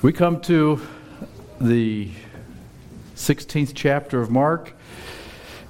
We 0.00 0.12
come 0.12 0.40
to 0.42 0.80
the 1.60 2.08
16th 3.16 3.72
chapter 3.74 4.20
of 4.20 4.30
Mark, 4.30 4.72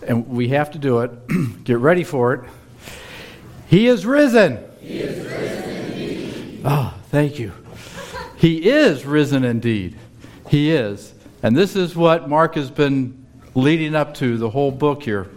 and 0.06 0.28
we 0.28 0.48
have 0.48 0.70
to 0.72 0.78
do 0.78 0.98
it. 1.00 1.10
Get 1.64 1.78
ready 1.78 2.04
for 2.04 2.34
it. 2.34 2.40
He 3.68 3.86
is 3.86 4.04
risen. 4.04 4.58
He 4.80 4.98
is 4.98 5.24
risen 5.24 5.70
indeed. 5.70 6.60
Oh, 6.62 6.94
thank 7.08 7.38
you. 7.38 7.52
He 8.36 8.68
is 8.68 9.06
risen 9.06 9.44
indeed. 9.44 9.96
He 10.50 10.72
is. 10.72 11.14
And 11.42 11.56
this 11.56 11.74
is 11.74 11.96
what 11.96 12.28
Mark 12.28 12.56
has 12.56 12.70
been 12.70 13.24
leading 13.54 13.94
up 13.94 14.12
to 14.16 14.36
the 14.36 14.50
whole 14.50 14.70
book 14.70 15.04
here. 15.04 15.30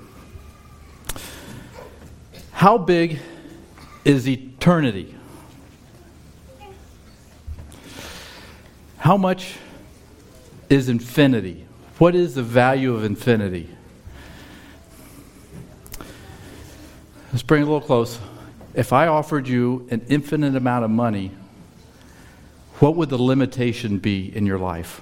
How 2.51 2.77
big 2.77 3.19
is 4.03 4.27
eternity? 4.27 5.15
How 9.01 9.17
much 9.17 9.55
is 10.69 10.87
infinity? 10.87 11.65
What 11.97 12.13
is 12.13 12.35
the 12.35 12.43
value 12.43 12.93
of 12.93 13.03
infinity? 13.03 13.67
Let's 17.31 17.41
bring 17.41 17.63
it 17.63 17.63
a 17.63 17.65
little 17.65 17.81
close. 17.81 18.19
If 18.75 18.93
I 18.93 19.07
offered 19.07 19.47
you 19.47 19.87
an 19.89 20.05
infinite 20.07 20.55
amount 20.55 20.85
of 20.85 20.91
money, 20.91 21.31
what 22.77 22.95
would 22.95 23.09
the 23.09 23.17
limitation 23.17 23.97
be 23.97 24.31
in 24.35 24.45
your 24.45 24.59
life? 24.59 25.01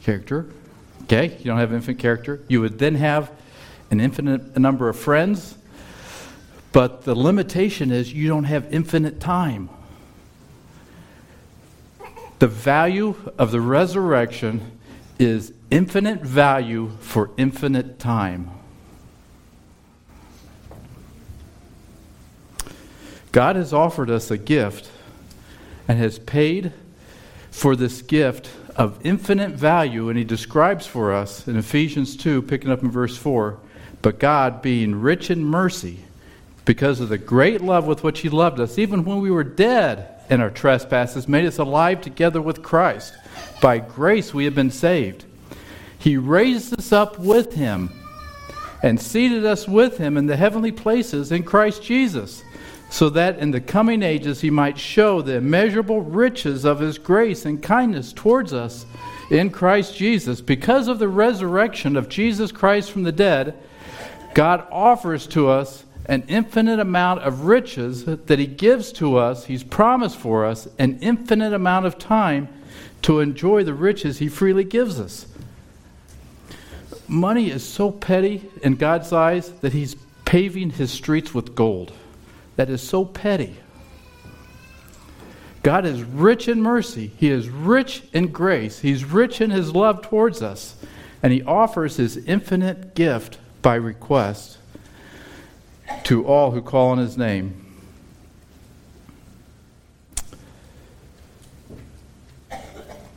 Character. 0.00 0.46
Okay, 1.02 1.36
you 1.38 1.44
don't 1.44 1.58
have 1.58 1.72
infinite 1.72 1.98
character. 1.98 2.40
You 2.46 2.60
would 2.60 2.78
then 2.78 2.94
have 2.94 3.32
an 3.90 4.00
infinite 4.00 4.56
number 4.56 4.88
of 4.88 4.96
friends, 4.96 5.58
but 6.70 7.02
the 7.02 7.16
limitation 7.16 7.90
is 7.90 8.12
you 8.12 8.28
don't 8.28 8.44
have 8.44 8.72
infinite 8.72 9.18
time. 9.18 9.70
The 12.38 12.48
value 12.48 13.14
of 13.38 13.50
the 13.50 13.60
resurrection 13.60 14.78
is 15.18 15.52
infinite 15.70 16.20
value 16.20 16.90
for 17.00 17.30
infinite 17.36 17.98
time. 17.98 18.50
God 23.32 23.56
has 23.56 23.72
offered 23.72 24.10
us 24.10 24.30
a 24.30 24.38
gift 24.38 24.90
and 25.88 25.98
has 25.98 26.18
paid 26.18 26.72
for 27.50 27.76
this 27.76 28.02
gift 28.02 28.50
of 28.76 28.98
infinite 29.04 29.50
value, 29.50 30.08
and 30.08 30.18
He 30.18 30.24
describes 30.24 30.86
for 30.86 31.12
us 31.12 31.46
in 31.46 31.56
Ephesians 31.56 32.16
2, 32.16 32.42
picking 32.42 32.70
up 32.70 32.82
in 32.82 32.90
verse 32.90 33.16
4 33.16 33.58
But 34.02 34.18
God, 34.18 34.62
being 34.62 35.00
rich 35.00 35.30
in 35.30 35.44
mercy, 35.44 36.00
because 36.64 37.00
of 37.00 37.08
the 37.08 37.18
great 37.18 37.60
love 37.60 37.86
with 37.86 38.02
which 38.02 38.20
He 38.20 38.28
loved 38.28 38.58
us, 38.58 38.78
even 38.78 39.04
when 39.04 39.20
we 39.20 39.30
were 39.30 39.44
dead 39.44 40.13
in 40.30 40.40
our 40.40 40.50
trespasses, 40.50 41.28
made 41.28 41.44
us 41.44 41.58
alive 41.58 42.00
together 42.00 42.40
with 42.40 42.62
Christ. 42.62 43.14
By 43.60 43.78
grace 43.78 44.32
we 44.32 44.44
have 44.44 44.54
been 44.54 44.70
saved. 44.70 45.24
He 45.98 46.16
raised 46.16 46.78
us 46.78 46.92
up 46.92 47.18
with 47.18 47.54
Him 47.54 47.90
and 48.82 49.00
seated 49.00 49.44
us 49.46 49.66
with 49.66 49.98
Him 49.98 50.16
in 50.16 50.26
the 50.26 50.36
heavenly 50.36 50.72
places 50.72 51.32
in 51.32 51.42
Christ 51.42 51.82
Jesus, 51.82 52.42
so 52.90 53.08
that 53.10 53.38
in 53.38 53.50
the 53.50 53.60
coming 53.60 54.02
ages 54.02 54.40
He 54.40 54.50
might 54.50 54.78
show 54.78 55.22
the 55.22 55.36
immeasurable 55.36 56.02
riches 56.02 56.64
of 56.64 56.80
His 56.80 56.98
grace 56.98 57.46
and 57.46 57.62
kindness 57.62 58.12
towards 58.12 58.52
us 58.52 58.84
in 59.30 59.50
Christ 59.50 59.96
Jesus. 59.96 60.40
Because 60.40 60.88
of 60.88 60.98
the 60.98 61.08
resurrection 61.08 61.96
of 61.96 62.08
Jesus 62.08 62.52
Christ 62.52 62.90
from 62.90 63.04
the 63.04 63.12
dead, 63.12 63.54
God 64.34 64.66
offers 64.70 65.26
to 65.28 65.48
us 65.48 65.84
an 66.06 66.24
infinite 66.28 66.80
amount 66.80 67.22
of 67.22 67.46
riches 67.46 68.04
that 68.04 68.38
He 68.38 68.46
gives 68.46 68.92
to 68.92 69.16
us, 69.16 69.46
He's 69.46 69.64
promised 69.64 70.18
for 70.18 70.44
us, 70.44 70.68
an 70.78 70.98
infinite 71.00 71.52
amount 71.52 71.86
of 71.86 71.98
time 71.98 72.48
to 73.02 73.20
enjoy 73.20 73.64
the 73.64 73.74
riches 73.74 74.18
He 74.18 74.28
freely 74.28 74.64
gives 74.64 75.00
us. 75.00 75.26
Money 77.08 77.50
is 77.50 77.66
so 77.66 77.90
petty 77.90 78.50
in 78.62 78.76
God's 78.76 79.12
eyes 79.12 79.50
that 79.60 79.72
He's 79.72 79.96
paving 80.24 80.70
His 80.70 80.90
streets 80.90 81.32
with 81.32 81.54
gold. 81.54 81.92
That 82.56 82.70
is 82.70 82.82
so 82.82 83.04
petty. 83.04 83.56
God 85.62 85.86
is 85.86 86.02
rich 86.02 86.46
in 86.48 86.62
mercy. 86.62 87.12
He 87.16 87.30
is 87.30 87.48
rich 87.48 88.02
in 88.12 88.28
grace. 88.28 88.80
He's 88.80 89.04
rich 89.04 89.40
in 89.40 89.50
His 89.50 89.74
love 89.74 90.02
towards 90.02 90.42
us. 90.42 90.76
And 91.22 91.32
He 91.32 91.42
offers 91.42 91.96
His 91.96 92.18
infinite 92.18 92.94
gift 92.94 93.38
by 93.62 93.76
request 93.76 94.58
to 96.04 96.26
all 96.26 96.50
who 96.50 96.60
call 96.60 96.90
on 96.90 96.98
his 96.98 97.16
name. 97.16 97.64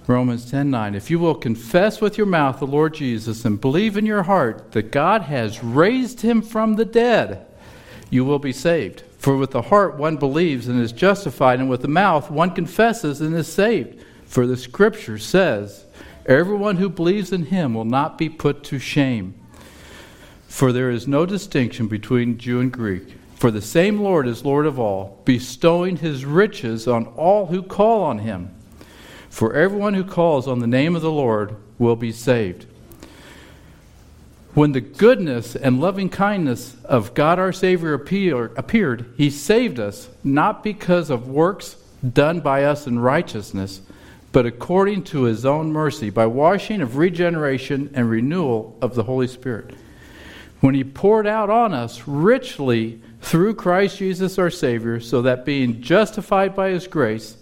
Romans 0.07 0.49
10:9 0.49 0.95
If 0.95 1.11
you 1.11 1.19
will 1.19 1.35
confess 1.35 1.99
with 1.99 2.17
your 2.17 2.27
mouth 2.27 2.59
the 2.59 2.67
Lord 2.67 2.93
Jesus 2.93 3.43
and 3.43 3.59
believe 3.59 3.97
in 3.97 4.05
your 4.05 4.23
heart 4.23 4.71
that 4.71 4.91
God 4.91 5.23
has 5.23 5.63
raised 5.63 6.21
him 6.21 6.41
from 6.41 6.75
the 6.75 6.85
dead, 6.85 7.45
you 8.09 8.23
will 8.23 8.39
be 8.39 8.53
saved. 8.53 9.03
For 9.17 9.35
with 9.35 9.51
the 9.51 9.63
heart 9.63 9.97
one 9.97 10.15
believes 10.15 10.69
and 10.69 10.79
is 10.79 10.93
justified, 10.93 11.59
and 11.59 11.69
with 11.69 11.81
the 11.81 11.89
mouth 11.89 12.31
one 12.31 12.51
confesses 12.51 13.19
and 13.19 13.35
is 13.35 13.51
saved. 13.51 14.01
For 14.25 14.47
the 14.47 14.55
scripture 14.55 15.17
says, 15.17 15.85
Everyone 16.25 16.77
who 16.77 16.89
believes 16.89 17.33
in 17.33 17.45
him 17.45 17.73
will 17.73 17.85
not 17.85 18.17
be 18.17 18.29
put 18.29 18.63
to 18.65 18.79
shame. 18.79 19.33
For 20.47 20.71
there 20.71 20.89
is 20.89 21.07
no 21.07 21.25
distinction 21.25 21.87
between 21.87 22.37
Jew 22.37 22.59
and 22.59 22.71
Greek. 22.71 23.15
For 23.35 23.51
the 23.51 23.61
same 23.61 23.99
Lord 23.99 24.27
is 24.27 24.43
Lord 24.43 24.65
of 24.65 24.79
all, 24.79 25.21
bestowing 25.23 25.97
his 25.97 26.25
riches 26.25 26.87
on 26.87 27.05
all 27.05 27.45
who 27.45 27.61
call 27.61 28.01
on 28.01 28.19
him. 28.19 28.49
For 29.29 29.53
everyone 29.53 29.93
who 29.93 30.03
calls 30.03 30.47
on 30.47 30.59
the 30.59 30.65
name 30.65 30.95
of 30.95 31.03
the 31.03 31.11
Lord 31.11 31.55
will 31.77 31.95
be 31.95 32.11
saved. 32.11 32.65
When 34.55 34.71
the 34.71 34.81
goodness 34.81 35.55
and 35.55 35.79
loving 35.79 36.09
kindness 36.09 36.75
of 36.83 37.13
God 37.13 37.37
our 37.37 37.53
Savior 37.53 37.93
appeared, 37.93 39.13
he 39.15 39.29
saved 39.29 39.79
us, 39.79 40.09
not 40.23 40.63
because 40.63 41.11
of 41.11 41.27
works 41.27 41.75
done 42.13 42.39
by 42.39 42.63
us 42.63 42.87
in 42.87 42.97
righteousness, 42.97 43.81
but 44.31 44.47
according 44.47 45.03
to 45.03 45.23
his 45.23 45.45
own 45.45 45.71
mercy, 45.71 46.09
by 46.09 46.25
washing 46.25 46.81
of 46.81 46.97
regeneration 46.97 47.91
and 47.93 48.09
renewal 48.09 48.75
of 48.81 48.95
the 48.95 49.03
Holy 49.03 49.27
Spirit 49.27 49.75
when 50.59 50.73
he 50.73 50.83
poured 50.83 51.27
out 51.27 51.49
on 51.49 51.73
us 51.73 52.07
richly 52.07 53.01
through 53.21 53.55
Christ 53.55 53.97
Jesus 53.97 54.39
our 54.39 54.49
Savior, 54.49 54.99
so 54.99 55.21
that 55.21 55.45
being 55.45 55.81
justified 55.81 56.55
by 56.55 56.69
his 56.69 56.87
grace, 56.87 57.37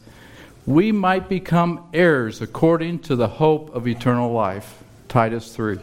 we 0.66 0.92
might 0.92 1.30
become 1.30 1.88
heirs 1.94 2.42
according 2.42 3.00
to 3.00 3.16
the 3.16 3.28
hope 3.28 3.74
of 3.76 3.88
eternal 3.88 4.32
life. 4.32 4.84
Titus 5.08 5.56
3. 5.56 5.80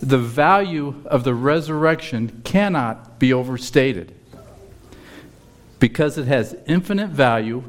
The 0.00 0.18
value 0.18 0.94
of 1.04 1.24
the 1.24 1.34
resurrection 1.34 2.40
cannot 2.44 3.18
be 3.18 3.32
overstated 3.32 4.14
because 5.78 6.16
it 6.16 6.26
has 6.26 6.56
infinite 6.66 7.08
value 7.08 7.64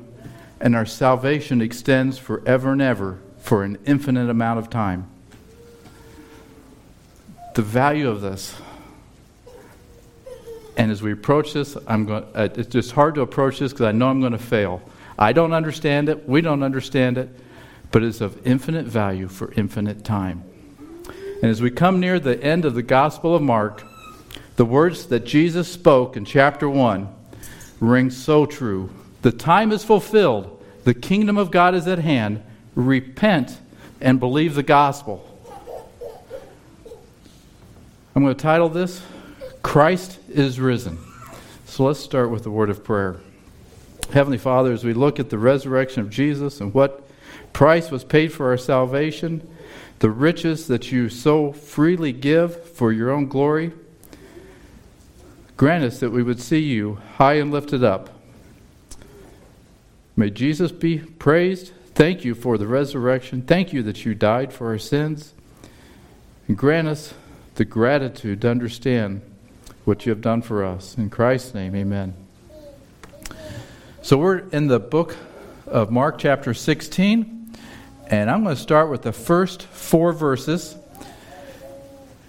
and 0.62 0.76
our 0.76 0.86
salvation 0.86 1.62
extends 1.62 2.18
forever 2.18 2.72
and 2.72 2.82
ever 2.82 3.20
for 3.40 3.64
an 3.64 3.78
infinite 3.86 4.30
amount 4.30 4.60
of 4.60 4.70
time 4.70 5.11
the 7.54 7.62
value 7.62 8.10
of 8.10 8.22
this. 8.22 8.56
And 10.78 10.92
as 10.92 11.02
we 11.02 11.12
approach 11.12 11.54
this, 11.54 11.78
I'm 11.88 12.06
going. 12.06 12.24
Uh, 12.34 12.50
it's 12.56 12.70
just 12.70 12.92
hard 12.92 13.16
to 13.16 13.22
approach 13.22 13.60
this 13.60 13.72
because 13.72 13.86
I 13.86 13.92
know 13.92 14.08
I'm 14.08 14.20
going 14.20 14.32
to 14.32 14.38
fail. 14.38 14.82
I 15.20 15.34
don't 15.34 15.54
understand 15.54 16.10
it. 16.10 16.28
We 16.28 16.42
don't 16.42 16.64
understand 16.64 17.18
it, 17.18 17.30
but 17.92 18.04
it's 18.04 18.22
of 18.22 18.48
infinite 18.48 18.86
value 18.86 19.28
for 19.28 19.52
infinite 19.54 20.04
time. 20.04 20.44
And 21.42 21.50
as 21.50 21.62
we 21.62 21.72
come 21.72 22.00
near 22.00 22.20
the 22.20 22.42
end 22.42 22.66
of 22.66 22.74
the 22.74 22.84
Gospel 22.84 23.36
of 23.36 23.42
Mark, 23.42 23.84
the 24.56 24.66
words 24.66 25.08
that 25.08 25.26
Jesus 25.26 25.68
spoke 25.68 26.16
in 26.16 26.26
chapter 26.26 26.70
one 26.70 27.14
ring 27.80 28.10
so 28.10 28.46
true. 28.46 28.90
The 29.24 29.32
time 29.32 29.72
is 29.72 29.84
fulfilled. 29.84 30.64
The 30.84 30.94
kingdom 30.94 31.38
of 31.38 31.52
God 31.52 31.76
is 31.76 31.88
at 31.88 32.00
hand. 32.00 32.44
Repent 32.76 33.58
and 34.00 34.20
believe 34.20 34.56
the 34.56 34.64
gospel. 34.64 35.31
I'm 38.14 38.24
going 38.24 38.36
to 38.36 38.42
title 38.42 38.68
this 38.68 39.02
Christ 39.64 40.20
is 40.28 40.60
Risen. 40.60 40.98
So 41.66 41.86
let's 41.86 42.00
start 42.00 42.30
with 42.30 42.44
the 42.44 42.52
word 42.52 42.70
of 42.70 42.84
prayer. 42.84 43.22
Heavenly 44.12 44.38
Father, 44.38 44.74
as 44.74 44.84
we 44.84 44.94
look 44.94 45.18
at 45.18 45.30
the 45.30 45.38
resurrection 45.38 46.02
of 46.02 46.10
Jesus 46.10 46.60
and 46.60 46.74
what 46.74 47.08
price 47.54 47.90
was 47.90 48.04
paid 48.04 48.34
for 48.34 48.50
our 48.50 48.58
salvation, 48.58 49.48
the 50.00 50.10
riches 50.10 50.68
that 50.68 50.92
you 50.92 51.08
so 51.08 51.54
freely 51.54 52.12
give 52.12 52.66
for 52.72 52.92
your 52.92 53.12
own 53.12 53.28
glory, 53.28 53.72
grant 55.56 55.86
us 55.86 56.02
that 56.02 56.10
we 56.10 56.22
would 56.22 56.42
see 56.42 56.60
you 56.60 57.00
high 57.16 57.36
and 57.36 57.50
lifted 57.50 57.82
up. 57.82 58.10
May 60.18 60.32
Jesus 60.32 60.74
be 60.74 60.98
praised. 60.98 61.72
Thank 61.96 62.26
you 62.26 62.36
for 62.36 62.58
the 62.58 62.68
resurrection. 62.68 63.42
Thank 63.42 63.72
you 63.72 63.82
that 63.84 64.04
you 64.04 64.14
died 64.14 64.52
for 64.52 64.68
our 64.68 64.80
sins. 64.80 65.34
And 66.50 66.58
grant 66.58 66.90
us 66.90 67.14
the 67.56 67.66
gratitude 67.66 68.42
to 68.42 68.50
understand 68.50 69.22
what 69.84 70.06
you 70.06 70.12
have 70.12 70.22
done 70.22 70.42
for 70.42 70.64
us. 70.64 70.98
In 70.98 71.10
Christ's 71.10 71.54
name, 71.54 71.76
amen. 71.76 72.14
So 74.02 74.18
we're 74.18 74.40
in 74.50 74.68
the 74.68 74.80
book 74.80 75.16
of 75.68 75.92
Mark, 75.92 76.18
chapter 76.18 76.54
16, 76.54 77.54
and 78.08 78.32
I'm 78.32 78.44
going 78.44 78.56
to 78.56 78.62
start 78.62 78.90
with 78.90 79.02
the 79.02 79.14
first 79.14 79.64
four 79.64 80.14
verses. 80.14 80.76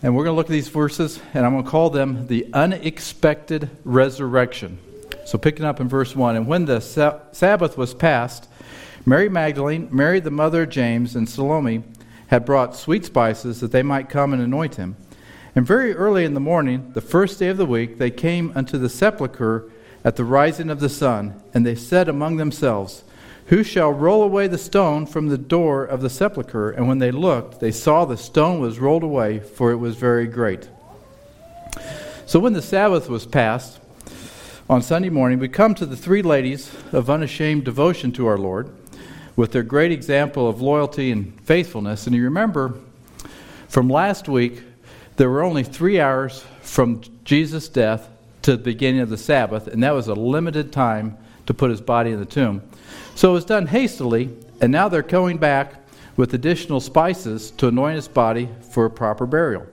And 0.03 0.17
we're 0.17 0.25
going 0.25 0.35
to 0.35 0.37
look 0.37 0.47
at 0.47 0.53
these 0.53 0.69
verses, 0.69 1.21
and 1.33 1.47
I'm 1.47 1.53
going 1.53 1.65
to 1.65 1.71
call 1.71 1.91
them 1.91 2.27
the 2.27 2.49
unexpected 2.53 3.71
resurrection. 3.85 4.79
So, 5.25 5.39
picking 5.39 5.65
up 5.65 5.81
in 5.81 5.89
verse 5.89 6.17
1 6.17 6.35
And 6.35 6.49
when 6.49 6.65
the 6.65 6.81
Sabbath 6.81 7.79
was 7.79 7.95
past, 7.95 8.49
Mary 9.07 9.29
Magdalene, 9.29 9.89
Mary 9.93 10.19
the 10.19 10.31
mother 10.31 10.65
of 10.65 10.71
James, 10.71 11.15
and 11.15 11.29
Salome 11.29 11.85
had 12.27 12.45
brought 12.45 12.75
sweet 12.75 13.05
spices 13.05 13.61
that 13.61 13.73
they 13.73 13.83
might 13.83 14.09
come 14.09 14.33
and 14.33 14.43
anoint 14.43 14.75
him. 14.75 14.97
And 15.55 15.67
very 15.67 15.95
early 15.95 16.25
in 16.25 16.35
the 16.35 16.41
morning, 16.41 16.93
the 16.95 17.01
first 17.01 17.39
day 17.39 17.49
of 17.49 17.59
the 17.59 17.67
week, 17.67 17.99
they 17.99 18.11
came 18.11 18.53
unto 18.55 18.79
the 18.79 18.89
sepulchre 18.89 19.71
at 20.05 20.17
the 20.17 20.25
rising 20.25 20.71
of 20.71 20.81
the 20.81 20.89
sun, 20.89 21.41
and 21.53 21.65
they 21.65 21.75
said 21.75 22.09
among 22.09 22.37
themselves, 22.37 23.05
Who 23.47 23.63
shall 23.63 23.93
roll 23.93 24.23
away 24.23 24.47
the 24.47 24.57
stone 24.57 25.07
from 25.07 25.29
the 25.29 25.39
door 25.39 25.85
of 25.85 26.01
the 26.01 26.11
sepulchre? 26.11 26.71
And 26.71 26.89
when 26.89 26.99
they 26.99 27.11
looked, 27.11 27.61
they 27.61 27.71
saw 27.71 28.05
the 28.05 28.17
stone 28.17 28.61
was 28.61 28.79
rolled 28.79 29.03
away, 29.03 29.41
for 29.41 29.71
it 29.71 29.77
was 29.77 29.97
very 29.97 30.27
great. 30.27 30.69
So 32.25 32.41
when 32.41 32.55
the 32.55 32.63
Sabbath 32.63 33.09
was 33.09 33.27
passed, 33.27 33.79
on 34.71 34.81
Sunday 34.81 35.11
morning, 35.11 35.39
we 35.39 35.49
come 35.49 35.75
to 35.75 35.85
the 35.85 35.97
three 35.97 36.23
ladies 36.23 36.75
of 36.93 37.11
unashamed 37.11 37.65
devotion 37.65 38.11
to 38.13 38.27
our 38.27 38.39
Lord 38.39 38.71
with 39.37 39.53
their 39.53 39.63
great 39.63 39.93
example 39.93 40.49
of 40.49 40.63
loyalty 40.63 41.11
and 41.11 41.39
faithfulness. 41.43 42.07
And 42.07 42.17
you 42.17 42.25
remember 42.25 42.75
from 43.69 43.91
last 43.91 44.29
week, 44.29 44.63
there 45.17 45.29
were 45.29 45.43
only 45.43 45.63
three 45.63 46.01
hours 46.01 46.45
from 46.63 47.03
Jesus' 47.25 47.69
death 47.69 48.09
to 48.43 48.53
the 48.53 48.63
beginning 48.63 49.01
of 49.01 49.11
the 49.11 49.19
Sabbath, 49.19 49.67
and 49.67 49.83
that 49.83 49.93
was 49.93 50.09
a 50.09 50.15
limited 50.15 50.73
time 50.73 51.17
to 51.47 51.55
put 51.55 51.71
his 51.71 51.81
body 51.81 52.11
in 52.11 52.19
the 52.19 52.27
tomb. 52.27 52.63
So 53.15 53.31
it 53.31 53.35
was 53.35 53.45
done 53.45 53.67
hastily, 53.67 54.31
and 54.61 54.73
now 54.73 54.89
they're 54.89 55.03
going 55.03 55.39
back 55.39 55.75
with 56.17 56.35
additional 56.35 56.81
spices 56.81 57.51
to 57.53 57.69
anoint 57.69 57.97
his 57.97 58.09
body 58.09 58.49
for 58.71 58.85
a 58.85 58.91
proper 58.91 59.27
burial. 59.27 59.67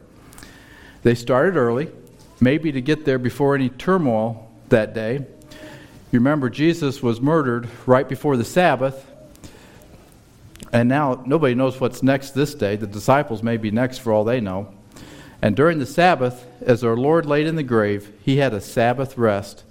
They 1.03 1.15
started 1.15 1.55
early, 1.55 1.89
maybe 2.39 2.71
to 2.71 2.81
get 2.81 3.05
there 3.05 3.19
before 3.19 3.55
any 3.55 3.69
turmoil 3.69 4.51
that 4.69 4.93
day. 4.93 5.25
You 6.11 6.19
remember, 6.19 6.49
Jesus 6.49 7.01
was 7.01 7.21
murdered 7.21 7.67
right 7.85 8.07
before 8.07 8.35
the 8.35 8.45
Sabbath, 8.45 9.05
and 10.73 10.89
now 10.89 11.23
nobody 11.25 11.55
knows 11.55 11.79
what's 11.79 12.03
next 12.03 12.31
this 12.31 12.53
day. 12.53 12.75
The 12.75 12.87
disciples 12.87 13.41
may 13.41 13.57
be 13.57 13.71
next 13.71 13.99
for 13.99 14.11
all 14.11 14.23
they 14.23 14.39
know. 14.41 14.73
And 15.41 15.55
during 15.55 15.79
the 15.79 15.85
Sabbath, 15.85 16.45
as 16.61 16.83
our 16.83 16.97
Lord 16.97 17.25
laid 17.25 17.47
in 17.47 17.55
the 17.55 17.63
grave, 17.63 18.11
he 18.21 18.37
had 18.37 18.53
a 18.53 18.59
Sabbath 18.59 19.17
rest, 19.17 19.63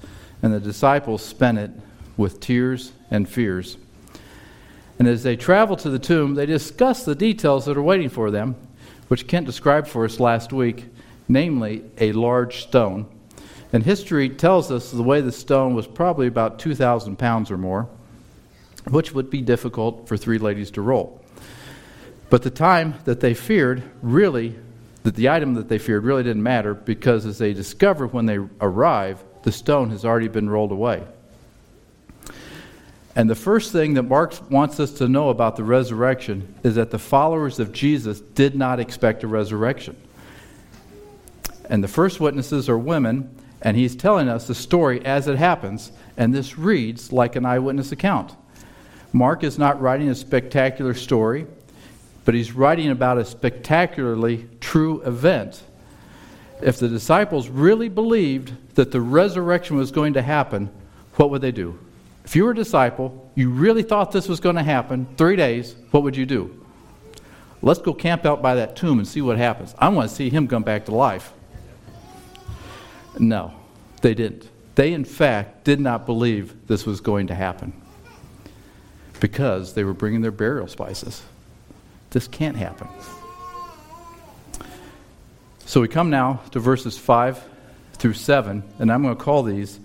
and 0.43 0.53
the 0.53 0.61
disciples 0.61 1.23
spent 1.23 1.59
it 1.59 1.71
with 2.17 2.41
tears 2.41 2.93
and 3.11 3.29
fears. 3.29 3.77
And 4.99 5.07
as 5.07 5.23
they 5.23 5.37
traveled 5.37 5.79
to 5.81 5.91
the 5.91 5.99
tomb, 5.99 6.35
they 6.35 6.47
discussed 6.47 7.07
the 7.07 7.15
details 7.15 7.67
that 7.67 7.77
are 7.77 7.83
waiting 7.83 8.09
for 8.09 8.31
them, 8.31 8.57
which 9.09 9.27
Kent 9.27 9.47
described 9.47 9.89
for 9.89 10.05
us 10.05 10.19
last 10.19 10.53
week, 10.53 10.87
namely 11.29 11.85
a 11.99 12.13
large 12.13 12.63
stone. 12.63 13.07
And 13.73 13.83
history 13.83 14.31
tells 14.31 14.71
us 14.71 14.91
the 14.91 15.03
way 15.03 15.21
the 15.21 15.31
stone 15.31 15.75
was 15.75 15.87
probably 15.87 16.27
about 16.27 16.59
2,000 16.59 17.17
pounds 17.19 17.51
or 17.51 17.59
more, 17.59 17.89
which 18.89 19.13
would 19.13 19.29
be 19.29 19.43
difficult 19.43 20.09
for 20.09 20.17
three 20.17 20.39
ladies 20.39 20.71
to 20.73 20.81
roll. 20.81 21.23
But 22.31 22.43
the 22.43 22.51
time 22.51 22.95
that 23.05 23.21
they 23.21 23.35
feared 23.35 23.83
really 24.03 24.57
that 25.03 25.15
the 25.15 25.29
item 25.29 25.55
that 25.55 25.69
they 25.69 25.79
feared 25.79 26.05
really 26.05 26.23
didn't 26.23 26.43
matter 26.43 26.75
because 26.75 27.25
as 27.25 27.39
they 27.39 27.53
discover 27.53 28.07
when 28.07 28.27
they 28.27 28.39
arrive, 28.61 29.23
the 29.43 29.53
stone 29.53 29.91
has 29.91 30.05
already 30.05 30.29
been 30.29 30.51
rolled 30.51 30.73
away. 30.73 31.03
And 33.15 33.29
the 33.29 33.35
first 33.35 33.73
thing 33.73 33.95
that 33.95 34.05
Mark 34.05 34.51
wants 34.51 34.79
us 34.79 34.93
to 34.93 35.09
know 35.09 35.31
about 35.31 35.57
the 35.57 35.65
resurrection 35.65 36.55
is 36.63 36.77
that 36.77 36.91
the 36.91 36.99
followers 36.99 37.59
of 37.59 37.73
Jesus 37.73 38.21
did 38.21 38.55
not 38.55 38.79
expect 38.79 39.25
a 39.25 39.27
resurrection. 39.27 39.97
And 41.69 41.83
the 41.83 41.89
first 41.89 42.21
witnesses 42.21 42.69
are 42.69 42.79
women, 42.79 43.35
and 43.61 43.77
he's 43.77 43.97
telling 43.97 44.29
us 44.29 44.47
the 44.47 44.55
story 44.55 45.05
as 45.05 45.27
it 45.27 45.37
happens, 45.37 45.91
and 46.17 46.33
this 46.33 46.59
reads 46.59 47.13
like 47.13 47.35
an 47.35 47.45
eyewitness 47.45 47.91
account. 47.91 48.37
Mark 49.13 49.43
is 49.43 49.59
not 49.59 49.81
writing 49.81 50.09
a 50.09 50.15
spectacular 50.15 50.95
story 50.95 51.47
but 52.29 52.35
he's 52.35 52.53
writing 52.53 52.91
about 52.91 53.17
a 53.17 53.25
spectacularly 53.25 54.47
true 54.61 55.01
event. 55.01 55.63
If 56.61 56.79
the 56.79 56.87
disciples 56.87 57.49
really 57.49 57.89
believed 57.89 58.53
that 58.75 58.93
the 58.93 59.01
resurrection 59.01 59.79
was 59.79 59.91
going 59.91 60.13
to 60.13 60.21
happen, 60.21 60.69
what 61.15 61.31
would 61.31 61.41
they 61.41 61.53
do? 61.53 61.79
If 62.27 62.37
you 62.37 62.45
were 62.45 62.51
a 62.51 62.55
disciple, 62.55 63.31
you 63.35 63.49
really 63.49 63.83
thought 63.83 64.13
this 64.13 64.29
was 64.29 64.41
going 64.41 64.57
to 64.57 64.63
happen, 64.63 65.09
three 65.17 65.37
days, 65.37 65.75
what 65.91 66.03
would 66.03 66.15
you 66.15 66.27
do? 66.27 66.67
Let's 67.63 67.81
go 67.81 67.95
camp 67.95 68.27
out 68.27 68.43
by 68.43 68.57
that 68.57 68.77
tomb 68.77 68.99
and 68.99 69.09
see 69.09 69.23
what 69.23 69.39
happens. 69.39 69.75
I 69.79 69.89
want 69.89 70.11
to 70.11 70.15
see 70.15 70.29
him 70.29 70.49
come 70.49 70.65
back 70.65 70.85
to 70.85 70.95
life. 70.95 71.33
No, 73.19 73.55
they 74.03 74.13
didn't. 74.13 74.51
They, 74.75 74.93
in 74.93 75.07
fact, 75.07 75.65
did 75.65 75.81
not 75.81 76.05
believe 76.05 76.67
this 76.67 76.85
was 76.85 77.01
going 77.01 77.29
to 77.29 77.35
happen 77.35 77.73
because 79.19 79.73
they 79.73 79.83
were 79.83 79.95
bringing 79.95 80.21
their 80.21 80.31
burial 80.31 80.69
spices. 80.69 81.23
This 82.11 82.29
can't 82.29 82.57
happen. 82.57 82.89
So 85.67 85.81
we 85.83 85.89
come 85.89 86.09
now 86.09 86.41
to 86.53 86.61
verses 86.61 86.97
5 86.97 87.45
through 87.95 88.15
7, 88.15 88.63
and 88.79 88.91
I'm 88.91 89.03
going 89.03 89.17
to 89.17 89.23
call 89.23 89.43
these 89.43 89.81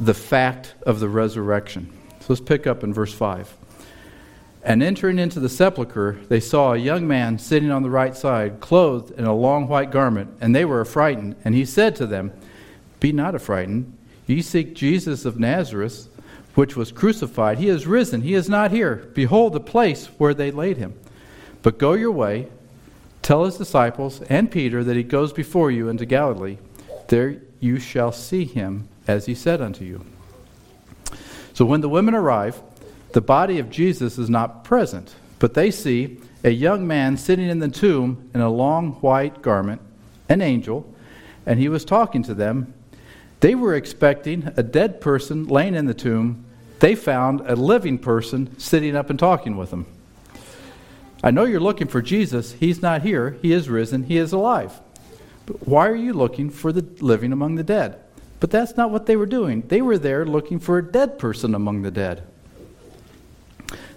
the 0.00 0.14
fact 0.14 0.74
of 0.86 1.00
the 1.00 1.08
resurrection. 1.08 1.92
So 2.20 2.26
let's 2.30 2.40
pick 2.40 2.66
up 2.66 2.82
in 2.82 2.94
verse 2.94 3.12
5. 3.12 3.54
And 4.62 4.82
entering 4.82 5.18
into 5.18 5.40
the 5.40 5.50
sepulchre, 5.50 6.18
they 6.28 6.40
saw 6.40 6.72
a 6.72 6.78
young 6.78 7.06
man 7.06 7.38
sitting 7.38 7.70
on 7.70 7.82
the 7.82 7.90
right 7.90 8.16
side, 8.16 8.60
clothed 8.60 9.10
in 9.18 9.26
a 9.26 9.34
long 9.34 9.68
white 9.68 9.90
garment, 9.90 10.30
and 10.40 10.56
they 10.56 10.64
were 10.64 10.80
affrighted. 10.80 11.36
And 11.44 11.54
he 11.54 11.66
said 11.66 11.94
to 11.96 12.06
them, 12.06 12.32
Be 12.98 13.12
not 13.12 13.34
affrighted. 13.34 13.92
Ye 14.26 14.40
seek 14.40 14.74
Jesus 14.74 15.26
of 15.26 15.38
Nazareth, 15.38 16.08
which 16.54 16.76
was 16.76 16.92
crucified. 16.92 17.58
He 17.58 17.68
is 17.68 17.86
risen. 17.86 18.22
He 18.22 18.32
is 18.32 18.48
not 18.48 18.70
here. 18.70 19.10
Behold 19.12 19.52
the 19.52 19.60
place 19.60 20.06
where 20.16 20.32
they 20.32 20.50
laid 20.50 20.78
him. 20.78 20.98
But 21.64 21.78
go 21.78 21.94
your 21.94 22.12
way, 22.12 22.48
tell 23.22 23.44
his 23.44 23.56
disciples 23.56 24.20
and 24.28 24.50
Peter 24.50 24.84
that 24.84 24.96
he 24.96 25.02
goes 25.02 25.32
before 25.32 25.70
you 25.70 25.88
into 25.88 26.04
Galilee. 26.04 26.58
There 27.08 27.40
you 27.58 27.80
shall 27.80 28.12
see 28.12 28.44
him 28.44 28.86
as 29.08 29.24
he 29.24 29.34
said 29.34 29.62
unto 29.62 29.82
you. 29.82 30.04
So 31.54 31.64
when 31.64 31.80
the 31.80 31.88
women 31.88 32.14
arrive, 32.14 32.60
the 33.12 33.22
body 33.22 33.58
of 33.58 33.70
Jesus 33.70 34.18
is 34.18 34.28
not 34.28 34.62
present, 34.62 35.14
but 35.38 35.54
they 35.54 35.70
see 35.70 36.18
a 36.44 36.50
young 36.50 36.86
man 36.86 37.16
sitting 37.16 37.48
in 37.48 37.60
the 37.60 37.68
tomb 37.68 38.28
in 38.34 38.42
a 38.42 38.50
long 38.50 38.92
white 38.96 39.40
garment, 39.40 39.80
an 40.28 40.42
angel, 40.42 40.94
and 41.46 41.58
he 41.58 41.70
was 41.70 41.86
talking 41.86 42.22
to 42.24 42.34
them. 42.34 42.74
They 43.40 43.54
were 43.54 43.74
expecting 43.74 44.52
a 44.58 44.62
dead 44.62 45.00
person 45.00 45.46
laying 45.46 45.74
in 45.74 45.86
the 45.86 45.94
tomb. 45.94 46.44
They 46.80 46.94
found 46.94 47.40
a 47.40 47.56
living 47.56 47.98
person 47.98 48.58
sitting 48.58 48.94
up 48.94 49.08
and 49.08 49.18
talking 49.18 49.56
with 49.56 49.70
them. 49.70 49.86
I 51.22 51.30
know 51.30 51.44
you're 51.44 51.60
looking 51.60 51.88
for 51.88 52.02
Jesus. 52.02 52.52
He's 52.52 52.82
not 52.82 53.02
here. 53.02 53.36
He 53.40 53.52
is 53.52 53.68
risen. 53.68 54.04
He 54.04 54.18
is 54.18 54.32
alive. 54.32 54.80
But 55.46 55.66
why 55.66 55.88
are 55.88 55.96
you 55.96 56.12
looking 56.12 56.50
for 56.50 56.72
the 56.72 56.82
living 57.02 57.32
among 57.32 57.54
the 57.54 57.62
dead? 57.62 58.00
But 58.40 58.50
that's 58.50 58.76
not 58.76 58.90
what 58.90 59.06
they 59.06 59.16
were 59.16 59.26
doing. 59.26 59.62
They 59.68 59.80
were 59.80 59.98
there 59.98 60.26
looking 60.26 60.58
for 60.58 60.78
a 60.78 60.82
dead 60.82 61.18
person 61.18 61.54
among 61.54 61.82
the 61.82 61.90
dead. 61.90 62.24